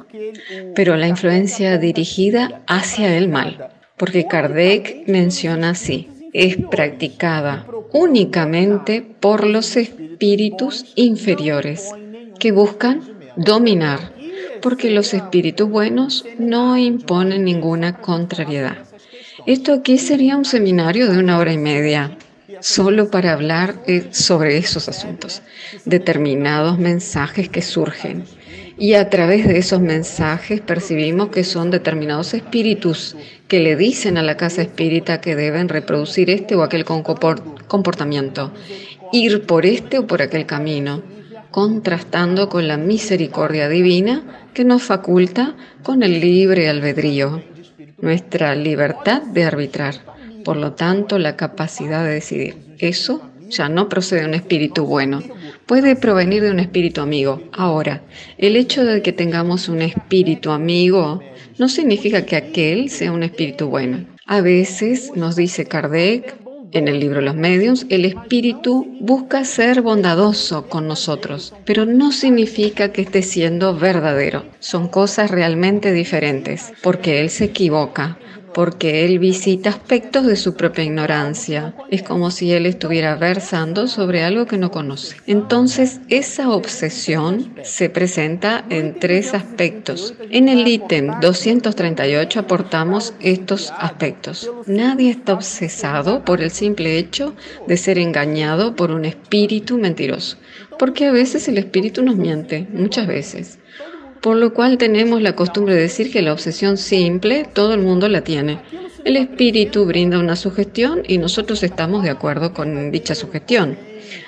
pero 0.74 0.96
la 0.96 1.08
influencia 1.08 1.78
dirigida 1.78 2.62
hacia 2.66 3.16
el 3.16 3.28
mal, 3.28 3.70
porque 3.96 4.26
Kardec 4.26 5.06
menciona 5.06 5.70
así, 5.70 6.08
es 6.32 6.56
practicada 6.70 7.66
únicamente 7.92 9.02
por 9.02 9.46
los 9.46 9.76
espíritus 9.76 10.92
inferiores 10.96 11.90
que 12.38 12.52
buscan 12.52 13.02
dominar 13.36 14.14
porque 14.64 14.90
los 14.90 15.12
espíritus 15.12 15.68
buenos 15.68 16.24
no 16.38 16.78
imponen 16.78 17.44
ninguna 17.44 17.98
contrariedad. 17.98 18.78
Esto 19.44 19.74
aquí 19.74 19.98
sería 19.98 20.38
un 20.38 20.46
seminario 20.46 21.10
de 21.12 21.18
una 21.18 21.38
hora 21.38 21.52
y 21.52 21.58
media, 21.58 22.16
solo 22.60 23.10
para 23.10 23.32
hablar 23.32 23.76
eh, 23.86 24.08
sobre 24.10 24.56
esos 24.56 24.88
asuntos, 24.88 25.42
determinados 25.84 26.78
mensajes 26.78 27.48
que 27.48 27.62
surgen. 27.62 28.24
Y 28.76 28.94
a 28.94 29.08
través 29.08 29.46
de 29.46 29.58
esos 29.58 29.80
mensajes 29.80 30.60
percibimos 30.60 31.28
que 31.28 31.44
son 31.44 31.70
determinados 31.70 32.34
espíritus 32.34 33.16
que 33.46 33.60
le 33.60 33.76
dicen 33.76 34.18
a 34.18 34.22
la 34.22 34.36
casa 34.36 34.62
espírita 34.62 35.20
que 35.20 35.36
deben 35.36 35.68
reproducir 35.68 36.28
este 36.30 36.56
o 36.56 36.62
aquel 36.62 36.84
comportamiento, 36.84 38.52
ir 39.12 39.46
por 39.46 39.64
este 39.64 39.98
o 39.98 40.06
por 40.06 40.22
aquel 40.22 40.46
camino 40.46 41.02
contrastando 41.54 42.48
con 42.48 42.66
la 42.66 42.76
misericordia 42.76 43.68
divina 43.68 44.48
que 44.54 44.64
nos 44.64 44.82
faculta 44.82 45.54
con 45.84 46.02
el 46.02 46.20
libre 46.20 46.68
albedrío, 46.68 47.44
nuestra 48.00 48.56
libertad 48.56 49.22
de 49.22 49.44
arbitrar, 49.44 49.94
por 50.44 50.56
lo 50.56 50.72
tanto 50.72 51.18
la 51.18 51.36
capacidad 51.36 52.04
de 52.04 52.14
decidir. 52.14 52.56
Eso 52.78 53.22
ya 53.48 53.68
no 53.68 53.88
procede 53.88 54.20
de 54.20 54.26
un 54.26 54.34
espíritu 54.34 54.84
bueno, 54.84 55.22
puede 55.66 55.96
provenir 55.96 56.42
de 56.42 56.50
un 56.50 56.60
espíritu 56.60 57.00
amigo. 57.00 57.42
Ahora, 57.52 58.02
el 58.38 58.56
hecho 58.56 58.84
de 58.84 59.02
que 59.02 59.12
tengamos 59.12 59.68
un 59.68 59.82
espíritu 59.82 60.50
amigo 60.50 61.20
no 61.58 61.68
significa 61.68 62.24
que 62.24 62.36
aquel 62.36 62.90
sea 62.90 63.12
un 63.12 63.22
espíritu 63.22 63.68
bueno. 63.68 64.06
A 64.26 64.40
veces, 64.40 65.12
nos 65.14 65.36
dice 65.36 65.66
Kardec, 65.66 66.36
en 66.72 66.88
el 66.88 66.98
libro 66.98 67.20
Los 67.20 67.36
Medios, 67.36 67.86
el 67.88 68.04
espíritu 68.04 68.96
busca 68.98 69.44
ser 69.44 69.80
bondadoso 69.80 70.68
con 70.68 70.88
nosotros, 70.88 71.54
pero 71.64 71.86
no 71.86 72.10
significa 72.10 72.90
que 72.90 73.02
esté 73.02 73.22
siendo 73.22 73.76
verdadero. 73.76 74.44
Son 74.58 74.88
cosas 74.88 75.30
realmente 75.30 75.92
diferentes, 75.92 76.72
porque 76.82 77.20
él 77.20 77.30
se 77.30 77.44
equivoca, 77.44 78.18
porque 78.54 79.04
él 79.04 79.18
visita 79.18 79.70
aspectos 79.70 80.26
de 80.26 80.36
su 80.36 80.54
propia 80.54 80.84
ignorancia. 80.84 81.74
Es 81.90 82.02
como 82.02 82.30
si 82.30 82.52
él 82.52 82.66
estuviera 82.66 83.16
versando 83.16 83.88
sobre 83.88 84.22
algo 84.22 84.46
que 84.46 84.56
no 84.56 84.70
conoce. 84.70 85.16
Entonces, 85.26 86.00
esa 86.08 86.50
obsesión 86.50 87.54
se 87.62 87.90
presenta 87.90 88.64
en 88.70 88.98
tres 88.98 89.34
aspectos. 89.34 90.14
En 90.30 90.48
el 90.48 90.66
ítem 90.66 91.20
238 91.20 92.40
aportamos 92.40 93.14
estos 93.20 93.72
aspectos. 93.78 94.50
Nadie 94.66 95.10
está 95.10 95.34
obsesado 95.34 96.24
por 96.24 96.40
el 96.40 96.50
simple 96.50 96.96
hecho 96.96 97.34
de 97.66 97.76
ser 97.76 97.98
engañado 97.98 98.76
por 98.76 98.90
un 98.90 99.04
espíritu 99.04 99.78
mentiroso, 99.78 100.38
porque 100.78 101.06
a 101.06 101.12
veces 101.12 101.48
el 101.48 101.58
espíritu 101.58 102.02
nos 102.02 102.16
miente, 102.16 102.66
muchas 102.72 103.06
veces 103.06 103.58
por 104.24 104.38
lo 104.38 104.54
cual 104.54 104.78
tenemos 104.78 105.20
la 105.20 105.36
costumbre 105.36 105.74
de 105.74 105.82
decir 105.82 106.10
que 106.10 106.22
la 106.22 106.32
obsesión 106.32 106.78
simple 106.78 107.44
todo 107.52 107.74
el 107.74 107.82
mundo 107.82 108.08
la 108.08 108.22
tiene. 108.22 108.58
El 109.04 109.18
espíritu 109.18 109.84
brinda 109.84 110.18
una 110.18 110.34
sugestión 110.34 111.02
y 111.06 111.18
nosotros 111.18 111.62
estamos 111.62 112.02
de 112.04 112.08
acuerdo 112.08 112.54
con 112.54 112.90
dicha 112.90 113.14
sugestión. 113.14 113.76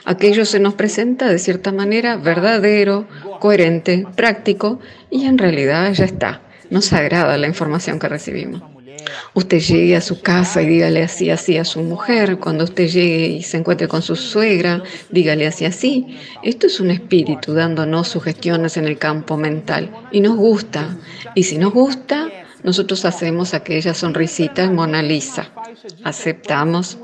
Aquello 0.05 0.45
se 0.45 0.61
nos 0.61 0.75
presenta 0.75 1.31
de 1.31 1.39
cierta 1.39 1.73
manera 1.73 2.19
verdadero, 2.19 3.09
coherente, 3.41 4.07
práctico 4.15 4.81
y 5.11 5.25
en 5.25 5.39
realidad 5.39 5.91
ya 5.95 6.05
está. 6.05 6.43
Nos 6.69 6.93
agrada 6.93 7.39
la 7.39 7.47
información 7.47 7.99
que 7.99 8.11
recibimos. 8.11 8.76
Usted 9.35 9.61
llegue 9.61 9.97
a 9.97 10.01
su 10.01 10.21
casa 10.21 10.63
y 10.63 10.67
dígale 10.67 11.03
así, 11.03 11.31
así 11.31 11.59
a 11.59 11.65
su 11.65 11.81
mujer. 11.83 12.39
Cuando 12.39 12.65
usted 12.65 12.89
llegue 12.89 13.27
y 13.27 13.43
se 13.43 13.59
encuentre 13.59 13.89
con 13.89 14.03
su 14.03 14.17
suegra, 14.17 14.83
dígale 15.11 15.47
así, 15.47 15.65
así. 15.65 16.19
Esto 16.43 16.67
es 16.67 16.81
un 16.81 16.91
espíritu 16.91 17.55
dándonos 17.55 18.09
sugestiones 18.09 18.77
en 18.77 18.87
el 18.87 18.99
campo 18.99 19.37
mental. 19.37 19.91
Y 20.13 20.21
nos 20.21 20.37
gusta. 20.37 20.97
Y 21.35 21.43
si 21.45 21.59
nos 21.59 21.73
gusta, 21.73 22.31
nosotros 22.63 23.05
hacemos 23.05 23.55
aquella 23.55 23.95
sonrisita 23.95 24.65
en 24.65 24.75
Mona 24.75 25.03
Lisa. 25.03 25.51
Aceptamos 26.05 26.99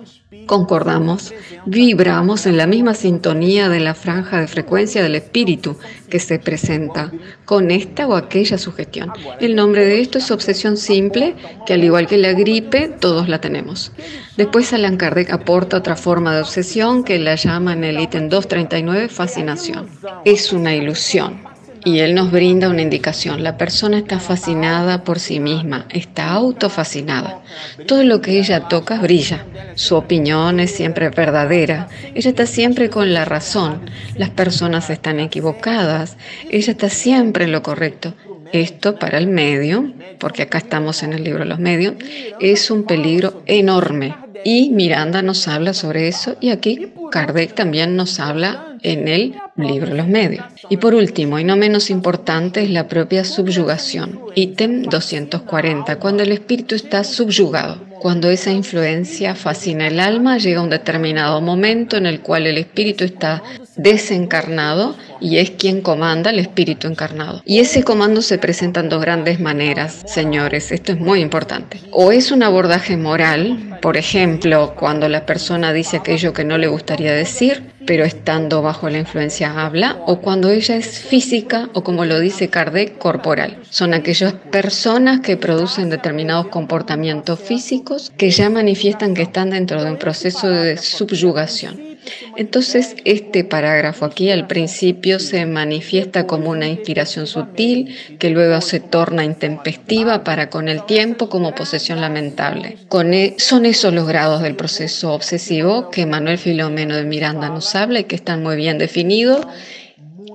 concordamos, 0.47 1.33
vibramos 1.67 2.47
en 2.47 2.57
la 2.57 2.67
misma 2.67 2.95
sintonía 2.95 3.69
de 3.69 3.81
la 3.81 3.95
franja 3.95 4.41
de 4.41 4.49
frecuencia 4.49 5.03
del 5.03 5.15
espíritu 5.15 5.77
que 6.09 6.19
se 6.19 6.39
presenta 6.39 7.13
con 7.45 7.71
esta 7.71 8.07
o 8.07 8.17
aquella 8.17 8.59
sugestión. 8.59 9.13
El 9.41 9.55
nombre 9.55 9.85
de 9.85 10.01
esto 10.01 10.19
es 10.19 10.31
obsesión 10.31 10.77
simple, 10.77 11.35
que 11.67 11.75
al 11.75 11.85
igual 11.85 12.07
que 12.07 12.19
la 12.19 12.33
gripe, 12.33 12.89
todos 12.89 13.29
la 13.29 13.41
tenemos. 13.41 13.93
Después 14.37 14.73
Allan 14.73 14.97
Kardec 14.97 15.33
aporta 15.33 15.79
otra 15.79 15.97
forma 15.97 16.35
de 16.35 16.43
obsesión 16.43 17.05
que 17.05 17.19
la 17.19 17.35
llama 17.35 17.73
en 17.73 17.85
el 17.85 18.01
ítem 18.01 18.29
239 18.29 19.09
fascinación. 19.09 19.89
Es 20.25 20.53
una 20.53 20.75
ilusión 20.75 21.52
Y 21.85 21.99
él 21.99 22.15
nos 22.15 22.31
brinda 22.31 22.69
una 22.69 22.83
indicación. 22.83 23.43
La 23.43 23.57
persona 23.57 23.99
está 23.99 24.21
fascinada 24.21 25.03
por 25.03 25.19
sí 25.19 25.41
misma, 25.41 25.87
está 25.91 26.31
autofascinada. 26.31 27.43
Todo 27.87 28.05
lo 28.05 28.21
que 28.21 28.39
ella 28.39 28.69
toca 28.69 29.01
brilla. 29.01 29.45
Su 29.75 29.97
opinión 29.97 30.61
es 30.61 30.71
siempre 30.71 31.11
verdadera. 31.11 31.89
Ella 32.15 32.31
está 32.31 32.47
siempre 32.47 32.89
con 32.89 33.13
la 33.13 33.25
razón. 33.25 33.91
Las 34.17 34.31
personas 34.31 34.91
están 34.91 35.19
equivocadas. 35.19 36.17
Ella 36.51 36.73
está 36.73 36.89
siempre 36.89 37.45
en 37.45 37.53
lo 37.53 37.63
correcto. 37.63 38.15
Esto 38.53 38.99
para 38.99 39.19
el 39.19 39.29
medio, 39.29 39.93
porque 40.19 40.43
acá 40.43 40.59
estamos 40.59 41.03
en 41.03 41.15
el 41.15 41.25
libro 41.25 41.45
los 41.47 41.59
medios, 41.59 41.95
es 42.39 42.71
un 42.71 42.85
peligro 42.85 43.43
enorme. 43.47 44.15
Y 44.45 44.71
Miranda 44.71 45.23
nos 45.23 45.49
habla 45.49 45.73
sobre 45.73 46.09
eso 46.09 46.37
y 46.41 46.51
aquí 46.51 46.93
Kardec 47.11 47.55
también 47.55 47.97
nos 47.97 48.21
habla 48.21 48.72
en 48.83 49.09
el 49.09 49.35
libro 49.57 49.95
Los 49.95 50.09
Medios. 50.09 50.45
Y 50.69 50.77
por 50.77 50.95
último, 50.95 51.39
y 51.39 51.45
no 51.45 51.57
menos 51.57 51.91
importante, 51.91 52.63
es 52.63 52.71
la 52.71 52.89
propia 52.89 53.25
subyugación. 53.25 54.21
Ítem 54.35 54.83
240, 54.83 55.97
cuando 55.99 56.23
el 56.23 56.33
espíritu 56.33 56.75
está 56.75 57.05
subyugado. 57.05 57.93
Cuando 58.03 58.31
esa 58.31 58.51
influencia 58.51 59.37
fascina 59.37 59.87
el 59.87 60.01
alma, 60.01 60.39
llega 60.39 60.61
un 60.61 60.71
determinado 60.71 61.41
momento 61.41 61.97
en 61.97 62.07
el 62.07 62.21
cual 62.21 62.49
el 62.49 62.59
espíritu 62.59 63.05
está 63.05 63.45
desencarnado 63.77 64.97
y 65.21 65.39
es 65.39 65.53
quien 65.53 65.83
comanda 65.83 66.31
el 66.31 66.41
espíritu 66.41 66.89
encarnado. 66.89 67.43
Y 67.45 67.61
ese 67.61 67.85
comando 67.85 68.21
se 68.21 68.39
presenta 68.39 68.81
en 68.81 68.89
dos 68.89 69.01
grandes 69.01 69.39
maneras, 69.39 70.03
señores, 70.07 70.73
esto 70.73 70.91
es 70.91 70.99
muy 70.99 71.21
importante. 71.21 71.81
O 71.93 72.11
es 72.11 72.33
un 72.33 72.43
abordaje 72.43 72.97
moral, 72.97 73.79
por 73.81 73.97
ejemplo, 73.97 74.75
cuando 74.77 75.09
la 75.09 75.25
persona 75.25 75.73
dice 75.73 75.99
aquello 75.99 76.33
que 76.33 76.45
no 76.45 76.59
le 76.59 76.67
gustaría 76.67 77.13
decir, 77.13 77.71
pero 77.87 78.05
estando 78.05 78.63
bajo 78.63 78.89
la 78.89 78.99
influencia 78.99 79.65
habla, 79.65 79.99
o 80.07 80.21
cuando 80.21 80.51
ella 80.51 80.77
es 80.77 81.01
física 81.01 81.69
o 81.75 81.83
como 81.83 82.05
lo 82.05 82.21
dice 82.21 82.49
Kardec, 82.49 82.99
corporal. 82.99 83.59
Son 83.71 83.95
aquellas 83.95 84.33
personas 84.33 85.21
que 85.21 85.37
producen 85.37 85.91
determinados 85.91 86.49
comportamientos 86.49 87.41
físicos 87.41 88.13
que 88.17 88.31
ya 88.31 88.51
manifiestan 88.51 89.15
que 89.15 89.23
están 89.23 89.51
dentro 89.51 89.83
de 89.83 89.91
un 89.91 89.99
proceso 89.99 90.49
de 90.49 90.77
subyugación. 90.77 91.92
Entonces, 92.37 92.97
este 93.05 93.45
parágrafo 93.45 94.05
aquí 94.05 94.31
al 94.31 94.47
principio 94.47 95.19
se 95.19 95.47
manifiesta 95.47 96.27
como 96.27 96.51
una 96.51 96.69
inspiración 96.69 97.27
sutil 97.27 97.95
que 98.19 98.31
luego 98.31 98.61
se 98.61 98.81
torna 98.81 99.25
intempestiva 99.25 100.25
para 100.25 100.51
con 100.51 100.69
el 100.69 100.85
tiempo 100.85 101.29
como 101.29 101.55
posesión 101.55 102.01
lamentable. 102.01 102.77
E, 103.13 103.35
son 103.39 103.67
esos 103.67 103.93
los 103.93 104.07
grados 104.07 104.43
del 104.43 104.57
proceso 104.57 105.13
obsesivo 105.13 105.91
que 105.91 106.07
Manuel 106.07 106.39
Filomeno 106.39 106.97
de 106.97 107.05
Miranda 107.05 107.49
nos 107.49 107.75
habla 107.75 108.01
y 108.01 108.05
que 108.05 108.17
están 108.17 108.43
muy 108.43 108.57
bien 108.57 108.79
definidos, 108.79 109.47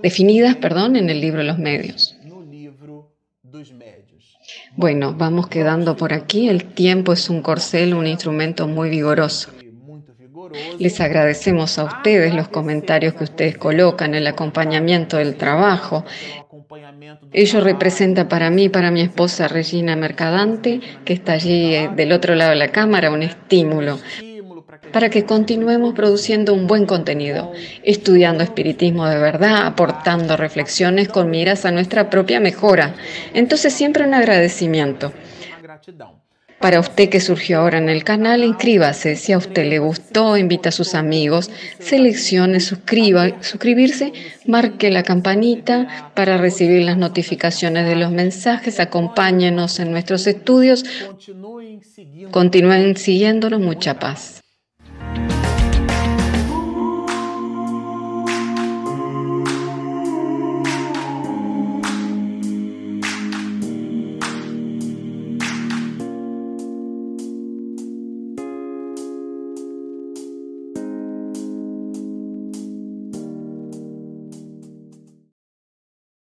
definidas 0.04 0.56
perdón, 0.56 0.96
en 0.96 1.10
el 1.10 1.22
libro 1.22 1.44
Los 1.44 1.58
Medios. 1.58 2.18
Bueno, 4.76 5.16
vamos 5.18 5.48
quedando 5.48 5.98
por 5.98 6.14
aquí. 6.14 6.50
El 6.50 6.66
tiempo 6.66 7.12
es 7.12 7.32
un 7.32 7.42
corcel, 7.42 7.96
un 7.96 8.06
instrumento 8.06 8.68
muy 8.68 8.92
vigoroso. 8.92 9.50
Les 10.80 11.00
agradecemos 11.02 11.78
a 11.80 11.86
ustedes 11.86 12.34
los 12.34 12.48
comentarios 12.48 13.14
que 13.14 13.24
ustedes 13.24 13.58
colocan, 13.58 14.16
el 14.16 14.28
acompañamiento 14.28 15.18
del 15.18 15.36
trabajo. 15.36 16.06
Ello 17.34 17.62
representa 17.62 18.28
para 18.28 18.50
mí, 18.50 18.70
para 18.70 18.92
mi 18.92 19.02
esposa 19.02 19.48
Regina 19.48 19.96
Mercadante, 19.96 20.80
que 21.06 21.14
está 21.14 21.34
allí 21.34 21.76
eh, 21.76 21.90
del 21.96 22.12
otro 22.12 22.36
lado 22.36 22.52
de 22.52 22.58
la 22.58 22.70
cámara, 22.70 23.12
un 23.12 23.24
estímulo 23.24 24.00
para 24.92 25.10
que 25.10 25.26
continuemos 25.26 25.94
produciendo 25.94 26.54
un 26.54 26.68
buen 26.68 26.86
contenido, 26.86 27.52
estudiando 27.84 28.44
espiritismo 28.44 29.08
de 29.08 29.18
verdad, 29.18 29.66
aportando 29.66 30.38
reflexiones 30.38 31.10
con 31.10 31.30
miras 31.30 31.66
a 31.66 31.72
nuestra 31.72 32.10
propia 32.10 32.40
mejora. 32.40 32.96
Entonces 33.34 33.74
siempre 33.74 34.06
un 34.06 34.14
agradecimiento. 34.14 35.14
Para 36.60 36.80
usted 36.80 37.10
que 37.10 37.20
surgió 37.20 37.60
ahora 37.60 37.78
en 37.78 37.88
el 37.88 38.04
canal, 38.04 38.44
inscríbase. 38.44 39.16
Si 39.16 39.32
a 39.32 39.38
usted 39.38 39.70
le 39.70 39.78
gustó, 39.78 40.38
invita 40.38 40.70
a 40.70 40.72
sus 40.72 40.96
amigos, 40.96 41.52
seleccione, 41.78 42.60
suscribirse, 42.60 44.12
marque 44.48 44.90
la 44.90 45.04
campanita 45.04 46.12
para 46.16 46.38
recibir 46.38 46.84
las 46.84 46.98
notificaciones 46.98 47.86
de 47.88 47.96
los 47.96 48.12
mensajes, 48.12 48.80
acompáñenos 48.80 49.80
en 49.80 49.92
nuestros 49.92 50.26
estudios, 50.26 50.84
continúen 52.32 52.98
siguiéndonos, 52.98 53.62
mucha 53.62 54.00
paz. 54.00 54.42